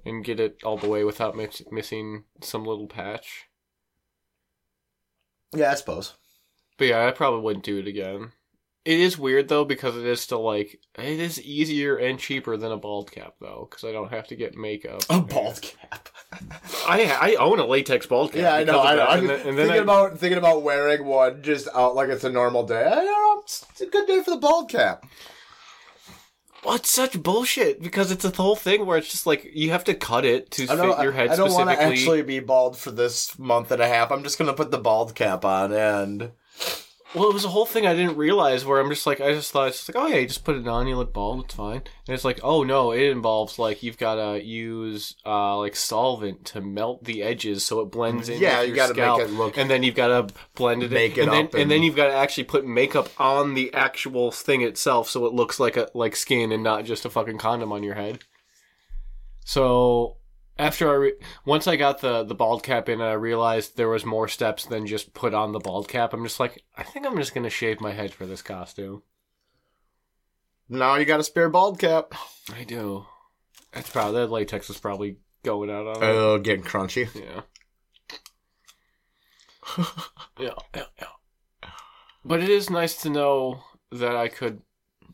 and 0.05 0.25
get 0.25 0.41
it 0.41 0.59
all 0.65 0.79
the 0.79 0.89
way 0.89 1.05
without 1.05 1.37
miss- 1.37 1.63
missing 1.71 2.25
some 2.41 2.65
little 2.65 2.87
patch. 2.87 3.47
Yeah, 5.55 5.73
I 5.73 5.75
suppose. 5.75 6.15
But 6.79 6.89
yeah, 6.89 7.07
I 7.07 7.11
probably 7.11 7.41
wouldn't 7.41 7.65
do 7.65 7.79
it 7.79 7.89
again. 7.89 8.33
It 8.87 9.01
is 9.01 9.19
weird 9.19 9.49
though 9.49 9.65
because 9.65 9.97
it 9.97 10.07
is 10.07 10.21
still 10.21 10.45
like 10.45 10.79
it 10.97 11.19
is 11.19 11.43
easier 11.43 11.97
and 11.97 12.21
cheaper 12.21 12.57
than 12.57 12.71
a 12.71 12.77
bald 12.77 13.11
cap 13.11 13.35
though 13.41 13.67
because 13.69 13.83
I 13.83 13.91
don't 13.91 14.13
have 14.13 14.29
to 14.29 14.37
get 14.37 14.57
makeup. 14.57 15.03
A 15.11 15.21
bald 15.21 15.61
cap. 15.61 16.09
I 16.87 17.19
I 17.21 17.35
own 17.35 17.59
a 17.59 17.67
latex 17.67 18.07
bald 18.07 18.31
cap. 18.31 18.43
Yeah, 18.43 18.55
I 18.55 18.63
know. 18.63 18.81
I 18.81 18.95
know. 18.95 19.07
I'm 19.07 19.19
And 19.19 19.29
then, 19.29 19.41
and 19.41 19.59
then 19.59 19.67
thinking 19.67 19.81
I, 19.81 19.83
about 19.83 20.19
thinking 20.21 20.39
about 20.39 20.63
wearing 20.63 21.05
one 21.05 21.43
just 21.43 21.67
out 21.75 21.97
like 21.97 22.11
it's 22.11 22.23
a 22.23 22.31
normal 22.31 22.65
day. 22.65 22.87
I 22.87 22.91
don't 22.95 23.07
know. 23.07 23.43
It's 23.43 23.81
a 23.81 23.87
good 23.87 24.07
day 24.07 24.23
for 24.23 24.31
the 24.31 24.37
bald 24.37 24.71
cap. 24.71 25.05
Well, 26.65 26.77
it's 26.77 26.91
such 26.91 27.21
bullshit 27.21 27.83
because 27.83 28.13
it's 28.13 28.25
a 28.25 28.31
whole 28.31 28.55
thing 28.55 28.87
where 28.87 28.99
it's 28.99 29.11
just 29.11 29.27
like 29.27 29.51
you 29.53 29.73
have 29.73 29.85
to 29.85 29.95
cut 29.95 30.25
it 30.25 30.53
to 30.53 30.69
fit 30.69 31.03
your 31.03 31.13
head 31.13 31.31
I 31.31 31.37
don't 31.37 31.53
want 31.53 31.71
to 31.71 31.83
actually 31.83 32.23
be 32.23 32.39
bald 32.39 32.79
for 32.79 32.93
this 32.93 33.37
month 33.37 33.73
and 33.73 33.83
a 33.83 33.89
half. 33.89 34.13
I'm 34.13 34.23
just 34.23 34.39
gonna 34.39 34.55
put 34.55 34.71
the 34.71 34.79
bald 34.79 35.17
cap 35.17 35.45
on 35.45 35.73
and 35.73 36.31
Well, 37.15 37.31
it 37.31 37.33
was 37.35 37.45
a 37.45 37.49
whole 37.51 37.65
thing 37.65 37.87
I 37.87 37.95
didn't 37.95 38.17
realize 38.17 38.65
where 38.67 38.79
I'm 38.81 38.91
just 38.91 39.07
like, 39.07 39.21
I 39.23 39.33
just 39.33 39.51
thought 39.53 39.69
it's 39.69 39.79
just 39.87 39.95
like, 39.95 40.05
oh 40.05 40.09
yeah, 40.09 40.17
you 40.17 40.27
just 40.27 40.45
put 40.45 40.57
it 40.57 40.67
on, 40.69 40.87
you 40.87 40.97
look 40.97 41.15
bald, 41.15 41.45
it's 41.47 41.55
fine. 41.55 41.77
And 41.77 42.15
it's 42.15 42.25
like, 42.25 42.41
oh 42.43 42.63
no, 42.63 42.91
it 42.93 43.05
involves 43.05 43.59
like 43.59 43.83
you've 43.83 43.97
got 43.97 44.17
to 44.17 44.45
use 44.45 45.15
uh 45.25 45.57
like 45.59 45.77
solvent 45.77 46.45
to 46.47 46.61
melt 46.61 47.05
the 47.05 47.23
edges 47.23 47.65
so 47.65 47.81
it 47.81 47.87
blends 47.87 48.29
in. 48.29 48.41
Yeah, 48.41 48.61
with 48.61 48.69
you 48.71 48.75
your 48.75 48.93
gotta 48.93 49.19
make 49.21 49.29
it 49.29 49.33
look- 49.33 49.57
and 49.57 49.71
then 49.71 49.83
you've 49.83 49.95
got 49.95 50.09
to 50.29 50.35
blend 50.57 50.83
it, 50.83 50.91
Make 50.91 51.17
in, 51.17 51.21
it 51.21 51.23
and 51.25 51.33
then 51.33 51.45
up 51.47 51.53
and, 51.55 51.63
and- 51.63 51.71
then 51.71 51.83
you've 51.85 51.97
got 51.97 52.09
to 52.09 52.15
actually 52.15 52.45
put 52.45 52.67
makeup 52.67 53.09
on 53.19 53.55
the 53.55 53.73
actual 53.73 54.31
thing 54.31 54.61
itself 54.63 55.09
so 55.09 55.25
it 55.27 55.33
looks 55.33 55.59
like 55.61 55.77
a 55.77 55.89
like 55.95 56.17
skin 56.17 56.51
and 56.53 56.63
not 56.63 56.85
just 56.85 57.05
a 57.07 57.11
fucking 57.11 57.39
condom 57.39 57.73
on 57.73 57.83
your 57.83 57.95
head. 57.95 58.25
So 59.45 60.17
after 60.59 60.89
I 60.89 60.95
re- 60.95 61.15
once 61.45 61.67
I 61.67 61.77
got 61.77 62.01
the 62.01 62.25
the 62.25 62.35
bald 62.35 62.63
cap 62.63 62.89
in, 62.89 63.01
and 63.01 63.11
I 63.11 63.13
realized 63.15 63.77
there 63.77 63.89
was 63.89 64.05
more 64.05 64.29
steps 64.29 64.65
than 64.65 64.87
just 64.87 65.15
put 65.15 65.35
on 65.35 65.53
the 65.53 65.59
bald 65.61 65.89
cap. 65.89 66.13
I'm 66.13 66.25
just 66.25 66.41
like, 66.41 66.65
I 66.77 66.83
think 66.83 67.07
I'm 67.07 67.17
just 67.17 67.35
gonna 67.35 67.51
shave 67.51 67.81
my 67.81 67.93
head 67.93 68.13
for 68.13 68.27
this 68.27 68.43
costume. 68.43 69.03
now 70.69 70.97
you 70.97 71.05
got 71.05 71.21
a 71.21 71.25
spare 71.25 71.49
bald 71.49 71.79
cap. 71.79 72.15
I 72.55 72.65
do. 72.65 73.07
That's 73.73 73.91
probably 73.91 74.21
that 74.21 74.31
latex 74.31 74.71
is 74.71 74.79
probably 74.79 75.19
going 75.45 75.71
out 75.71 75.87
on 75.87 76.03
it. 76.03 76.07
Oh, 76.07 76.39
getting 76.39 76.65
crunchy. 76.65 77.09
Yeah. 77.15 77.43
yeah, 80.39 80.55
yeah, 80.75 80.85
yeah. 81.01 81.69
But 82.25 82.43
it 82.43 82.49
is 82.49 82.71
nice 82.71 82.97
to 83.03 83.11
know 83.11 83.63
that 83.93 84.17
I 84.17 84.29
could 84.29 84.63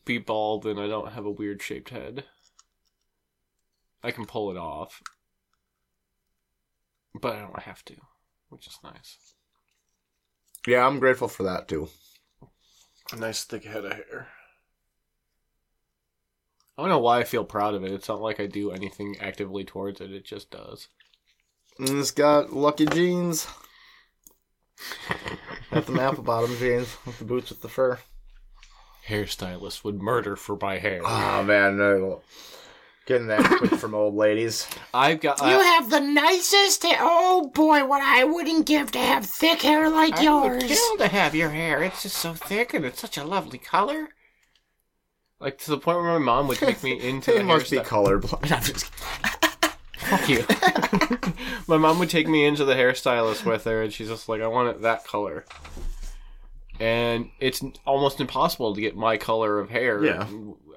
be 0.04 0.18
bald 0.18 0.66
and 0.66 0.78
I 0.80 0.86
don't 0.86 1.12
have 1.12 1.26
a 1.26 1.30
weird 1.30 1.60
shaped 1.62 1.90
head. 1.90 2.24
I 4.02 4.10
can 4.10 4.26
pull 4.26 4.50
it 4.50 4.56
off. 4.56 5.02
But 7.20 7.36
I 7.36 7.40
don't 7.40 7.58
have 7.60 7.84
to, 7.86 7.94
which 8.48 8.66
is 8.66 8.78
nice. 8.82 9.16
Yeah, 10.66 10.86
I'm 10.86 10.98
grateful 10.98 11.28
for 11.28 11.42
that 11.42 11.68
too. 11.68 11.88
A 13.12 13.16
nice 13.16 13.44
thick 13.44 13.64
head 13.64 13.84
of 13.84 13.92
hair. 13.92 14.28
I 16.76 16.82
don't 16.82 16.88
know 16.88 16.98
why 16.98 17.18
I 17.18 17.24
feel 17.24 17.44
proud 17.44 17.74
of 17.74 17.84
it. 17.84 17.92
It's 17.92 18.08
not 18.08 18.22
like 18.22 18.40
I 18.40 18.46
do 18.46 18.70
anything 18.70 19.16
actively 19.20 19.64
towards 19.64 20.00
it. 20.00 20.10
It 20.12 20.24
just 20.24 20.50
does. 20.50 20.88
And 21.78 21.90
it's 21.98 22.10
got 22.10 22.52
lucky 22.52 22.86
jeans. 22.86 23.46
Got 25.70 25.86
the 25.86 26.00
apple 26.00 26.24
bottom 26.24 26.56
jeans 26.56 26.96
with 27.04 27.18
the 27.18 27.24
boots 27.24 27.50
with 27.50 27.60
the 27.60 27.68
fur. 27.68 27.98
Hairstylist 29.06 29.84
would 29.84 30.00
murder 30.00 30.36
for 30.36 30.56
my 30.60 30.78
hair. 30.78 31.02
Oh 31.04 31.42
man, 31.42 31.76
no. 31.76 32.22
Getting 33.06 33.26
that 33.28 33.44
quick 33.58 33.72
from 33.72 33.94
old 33.94 34.14
ladies. 34.14 34.66
I've 34.94 35.20
got. 35.20 35.40
You 35.40 35.46
uh, 35.56 35.62
have 35.62 35.90
the 35.90 36.00
nicest 36.00 36.82
hair. 36.82 36.96
Oh 37.00 37.50
boy, 37.54 37.84
what 37.86 38.02
I 38.02 38.24
wouldn't 38.24 38.66
give 38.66 38.92
to 38.92 38.98
have 38.98 39.26
thick 39.26 39.62
hair 39.62 39.88
like 39.90 40.14
I 40.14 40.40
would 40.40 40.62
yours. 40.62 40.64
kill 40.64 40.96
to 40.98 41.08
have 41.08 41.34
your 41.34 41.50
hair. 41.50 41.82
It's 41.82 42.02
just 42.02 42.16
so 42.16 42.34
thick 42.34 42.74
and 42.74 42.84
it's 42.84 43.00
such 43.00 43.16
a 43.16 43.24
lovely 43.24 43.58
color. 43.58 44.08
Like 45.40 45.58
to 45.58 45.70
the 45.70 45.78
point 45.78 45.98
where 45.98 46.12
my 46.18 46.24
mom 46.24 46.46
would 46.48 46.58
take 46.58 46.82
me 46.84 47.00
into 47.08 47.32
They 47.32 47.38
the 47.38 47.44
must 47.44 47.70
be 47.70 47.78
hairstyle- 47.78 48.20
colorblind. 48.20 48.52
I'm 48.52 48.62
just 48.62 48.86
Fuck 50.02 50.28
you. 50.28 50.44
my 51.68 51.76
mom 51.78 51.98
would 51.98 52.10
take 52.10 52.28
me 52.28 52.44
into 52.44 52.64
the 52.64 52.74
hairstylist 52.74 53.44
with 53.46 53.64
her, 53.64 53.82
and 53.82 53.92
she's 53.92 54.08
just 54.08 54.28
like, 54.28 54.40
"I 54.42 54.46
want 54.46 54.68
it 54.68 54.82
that 54.82 55.04
color." 55.06 55.44
And 56.80 57.30
it's 57.38 57.62
almost 57.86 58.20
impossible 58.20 58.74
to 58.74 58.80
get 58.80 58.96
my 58.96 59.16
color 59.16 59.58
of 59.60 59.70
hair 59.70 60.02
Yeah. 60.04 60.26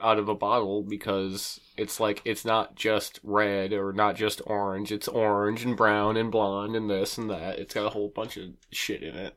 out 0.01 0.19
of 0.19 0.29
a 0.29 0.35
bottle 0.35 0.83
because 0.83 1.59
it's 1.77 1.99
like 1.99 2.21
it's 2.25 2.45
not 2.45 2.75
just 2.75 3.19
red 3.23 3.73
or 3.73 3.91
not 3.93 4.15
just 4.15 4.41
orange. 4.45 4.91
It's 4.91 5.07
orange 5.07 5.63
and 5.65 5.75
brown 5.75 6.17
and 6.17 6.31
blonde 6.31 6.75
and 6.75 6.89
this 6.89 7.17
and 7.17 7.29
that. 7.29 7.59
It's 7.59 7.73
got 7.73 7.85
a 7.85 7.89
whole 7.89 8.09
bunch 8.09 8.37
of 8.37 8.49
shit 8.71 9.01
in 9.03 9.15
it. 9.15 9.35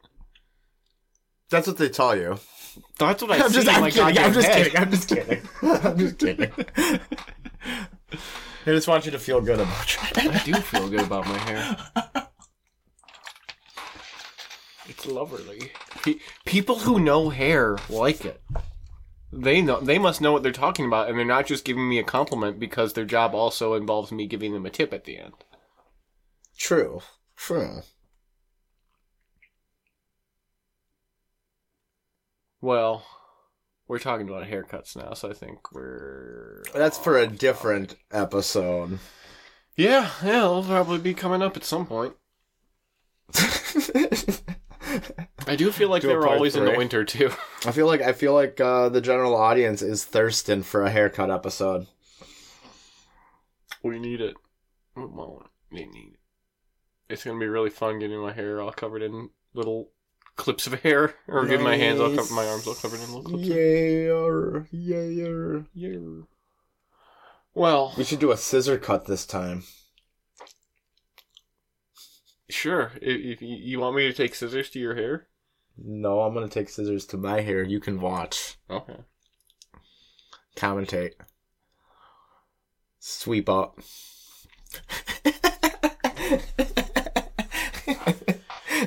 That's 1.50 1.66
what 1.66 1.78
they 1.78 1.88
tell 1.88 2.14
you. 2.16 2.38
That's 2.98 3.22
what 3.22 3.30
I 3.32 3.36
I'm 3.44 3.48
see 3.50 3.62
just, 3.62 3.68
I'm 3.68 3.90
kidding. 3.90 4.18
I'm 4.18 4.32
just 4.34 4.48
kidding. 4.50 4.76
I'm 4.76 4.90
just 4.90 5.08
kidding. 5.08 5.42
I'm 5.62 5.98
just 5.98 6.18
kidding. 6.18 6.52
I 8.66 8.70
just 8.72 8.88
want 8.88 9.06
you 9.06 9.12
to 9.12 9.18
feel 9.18 9.40
good 9.40 9.60
about 9.60 9.96
it. 10.16 10.18
I 10.18 10.42
do 10.44 10.52
feel 10.54 10.88
good 10.90 11.00
about 11.00 11.24
my 11.26 11.38
hair. 11.38 11.76
It's 14.88 15.06
lovely. 15.06 15.72
Pe- 16.02 16.18
people 16.46 16.80
who 16.80 16.98
know 16.98 17.28
hair 17.28 17.76
like 17.88 18.24
it. 18.24 18.40
They 19.30 19.60
know. 19.60 19.80
They 19.80 19.98
must 19.98 20.20
know 20.20 20.32
what 20.32 20.42
they're 20.42 20.52
talking 20.52 20.86
about, 20.86 21.08
and 21.08 21.18
they're 21.18 21.24
not 21.24 21.46
just 21.46 21.64
giving 21.64 21.88
me 21.88 21.98
a 21.98 22.04
compliment 22.04 22.58
because 22.58 22.94
their 22.94 23.04
job 23.04 23.34
also 23.34 23.74
involves 23.74 24.10
me 24.10 24.26
giving 24.26 24.54
them 24.54 24.64
a 24.64 24.70
tip 24.70 24.92
at 24.94 25.04
the 25.04 25.18
end. 25.18 25.34
True. 26.56 27.02
True. 27.36 27.82
Well, 32.60 33.04
we're 33.86 33.98
talking 33.98 34.28
about 34.28 34.46
haircuts 34.48 34.96
now, 34.96 35.12
so 35.14 35.30
I 35.30 35.34
think 35.34 35.72
we're. 35.72 36.62
That's 36.74 36.98
for 36.98 37.16
a 37.18 37.26
different 37.26 37.96
episode. 38.10 38.98
Yeah, 39.76 40.10
yeah, 40.24 40.44
it'll 40.44 40.64
probably 40.64 40.98
be 40.98 41.14
coming 41.14 41.42
up 41.42 41.56
at 41.56 41.64
some 41.64 41.86
point. 41.86 42.14
I 45.46 45.56
do 45.56 45.70
feel 45.72 45.88
like 45.88 46.02
Do 46.02 46.08
they 46.08 46.14
a 46.14 46.16
were 46.16 46.22
part 46.24 46.36
always 46.36 46.56
in 46.56 46.64
the 46.64 46.76
winter 46.76 47.04
too. 47.04 47.30
I 47.66 47.72
feel 47.72 47.86
like 47.86 48.00
I 48.02 48.12
feel 48.12 48.34
like 48.34 48.60
uh, 48.60 48.88
the 48.88 49.00
general 49.00 49.34
audience 49.36 49.82
is 49.82 50.04
thirsting 50.04 50.62
for 50.62 50.84
a 50.84 50.90
haircut 50.90 51.30
episode. 51.30 51.86
We 53.82 53.98
need 53.98 54.20
it. 54.20 54.36
Well, 54.96 55.48
we 55.70 55.86
need 55.86 56.14
it. 56.14 57.12
It's 57.12 57.24
gonna 57.24 57.38
be 57.38 57.46
really 57.46 57.70
fun 57.70 57.98
getting 57.98 58.20
my 58.20 58.32
hair 58.32 58.60
all 58.60 58.72
covered 58.72 59.02
in 59.02 59.30
little 59.54 59.90
clips 60.36 60.66
of 60.66 60.74
hair, 60.82 61.14
or 61.26 61.46
getting 61.46 61.64
my 61.64 61.76
hands 61.76 62.00
all 62.00 62.14
covered, 62.14 62.32
my 62.32 62.46
arms 62.46 62.66
all 62.66 62.74
covered 62.74 63.00
in 63.00 63.12
little 63.12 63.22
clips. 63.22 63.46
Yeah, 64.72 65.02
yeah. 65.02 65.60
Yeah. 65.74 66.22
Well, 67.54 67.92
We 67.98 68.04
should 68.04 68.20
do 68.20 68.30
a 68.30 68.36
scissor 68.36 68.78
cut 68.78 69.06
this 69.06 69.26
time. 69.26 69.64
Sure. 72.48 72.92
If, 73.00 73.40
if 73.40 73.42
you 73.42 73.80
want 73.80 73.96
me 73.96 74.02
to 74.08 74.12
take 74.12 74.34
scissors 74.34 74.70
to 74.70 74.78
your 74.78 74.94
hair, 74.94 75.28
No, 75.76 76.20
I'm 76.20 76.34
gonna 76.34 76.48
take 76.48 76.68
scissors 76.68 77.06
to 77.06 77.16
my 77.16 77.40
hair. 77.40 77.62
You 77.62 77.80
can 77.80 78.00
watch, 78.00 78.56
okay. 78.70 78.98
commentate, 80.56 81.12
sweep 82.98 83.48
up. 83.48 83.78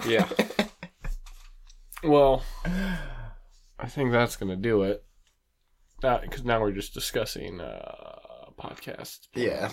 Yeah. 0.08 0.28
well, 2.04 2.43
I 2.65 3.88
think 3.88 4.12
that's 4.12 4.36
gonna 4.36 4.56
do 4.56 4.84
it. 4.84 5.04
Because 6.02 6.43
now 6.43 6.60
we're 6.60 6.71
just 6.71 6.93
discussing 6.93 7.62
uh, 7.62 8.50
podcast. 8.60 9.28
Yeah. 9.36 9.69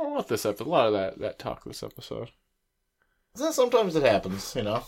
A 0.00 0.08
lot 0.08 0.28
this 0.28 0.46
episode, 0.46 0.66
a 0.66 0.70
lot 0.70 0.86
of 0.86 0.92
that 0.94 1.18
that 1.18 1.38
talk 1.38 1.64
this 1.64 1.82
episode. 1.82 2.30
So 3.34 3.50
sometimes 3.52 3.94
it 3.96 4.02
happens, 4.02 4.54
you 4.56 4.62
know. 4.62 4.82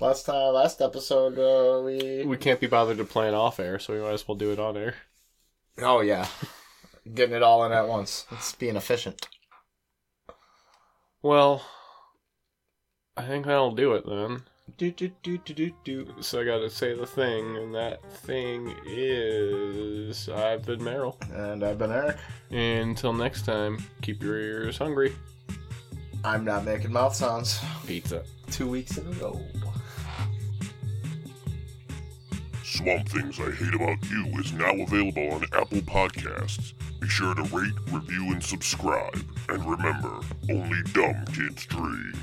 Last 0.00 0.26
time, 0.26 0.54
last 0.54 0.80
episode, 0.80 1.38
uh, 1.38 1.82
we. 1.82 2.24
We 2.24 2.36
can't 2.36 2.60
be 2.60 2.66
bothered 2.66 2.98
to 2.98 3.04
plan 3.04 3.34
off 3.34 3.60
air, 3.60 3.78
so 3.78 3.92
we 3.92 4.00
might 4.00 4.12
as 4.12 4.26
well 4.26 4.36
do 4.36 4.52
it 4.52 4.58
on 4.58 4.76
air. 4.76 4.94
Oh 5.78 6.00
yeah, 6.00 6.28
getting 7.14 7.36
it 7.36 7.42
all 7.42 7.64
in 7.64 7.72
at 7.72 7.88
once. 7.88 8.26
It's 8.32 8.54
being 8.54 8.76
efficient. 8.76 9.28
Well, 11.22 11.64
I 13.16 13.22
think 13.26 13.46
that'll 13.46 13.74
do 13.74 13.94
it 13.94 14.06
then. 14.06 14.44
Do 14.76 14.92
do 14.92 15.10
do 15.22 15.38
do 15.38 15.54
do 15.54 15.72
do. 15.82 16.14
So 16.20 16.40
I 16.40 16.44
gotta 16.44 16.70
say 16.70 16.94
the 16.94 17.06
thing, 17.06 17.56
and 17.56 17.74
that 17.74 18.00
thing 18.12 18.74
is 18.86 20.28
I've 20.28 20.64
been 20.64 20.80
Meryl. 20.80 21.16
And 21.32 21.64
I've 21.64 21.78
been 21.78 21.90
Eric. 21.90 22.18
Until 22.50 23.12
next 23.12 23.44
time, 23.44 23.78
keep 24.02 24.22
your 24.22 24.38
ears 24.38 24.78
hungry. 24.78 25.16
I'm 26.24 26.44
not 26.44 26.64
making 26.64 26.92
mouth 26.92 27.14
sounds. 27.14 27.60
Pizza. 27.86 28.22
Two 28.50 28.68
weeks 28.68 28.98
in 28.98 29.06
a 29.06 29.10
row. 29.12 29.40
Swamp 32.62 33.08
Things 33.08 33.40
I 33.40 33.50
Hate 33.50 33.74
About 33.74 34.10
You 34.10 34.26
is 34.38 34.52
now 34.52 34.72
available 34.72 35.32
on 35.32 35.44
Apple 35.52 35.80
Podcasts. 35.80 36.74
Be 37.00 37.08
sure 37.08 37.34
to 37.34 37.42
rate, 37.42 37.74
review, 37.90 38.32
and 38.32 38.42
subscribe. 38.42 39.24
And 39.48 39.64
remember, 39.64 40.20
only 40.50 40.82
dumb 40.92 41.24
kids 41.26 41.66
dream. 41.66 42.14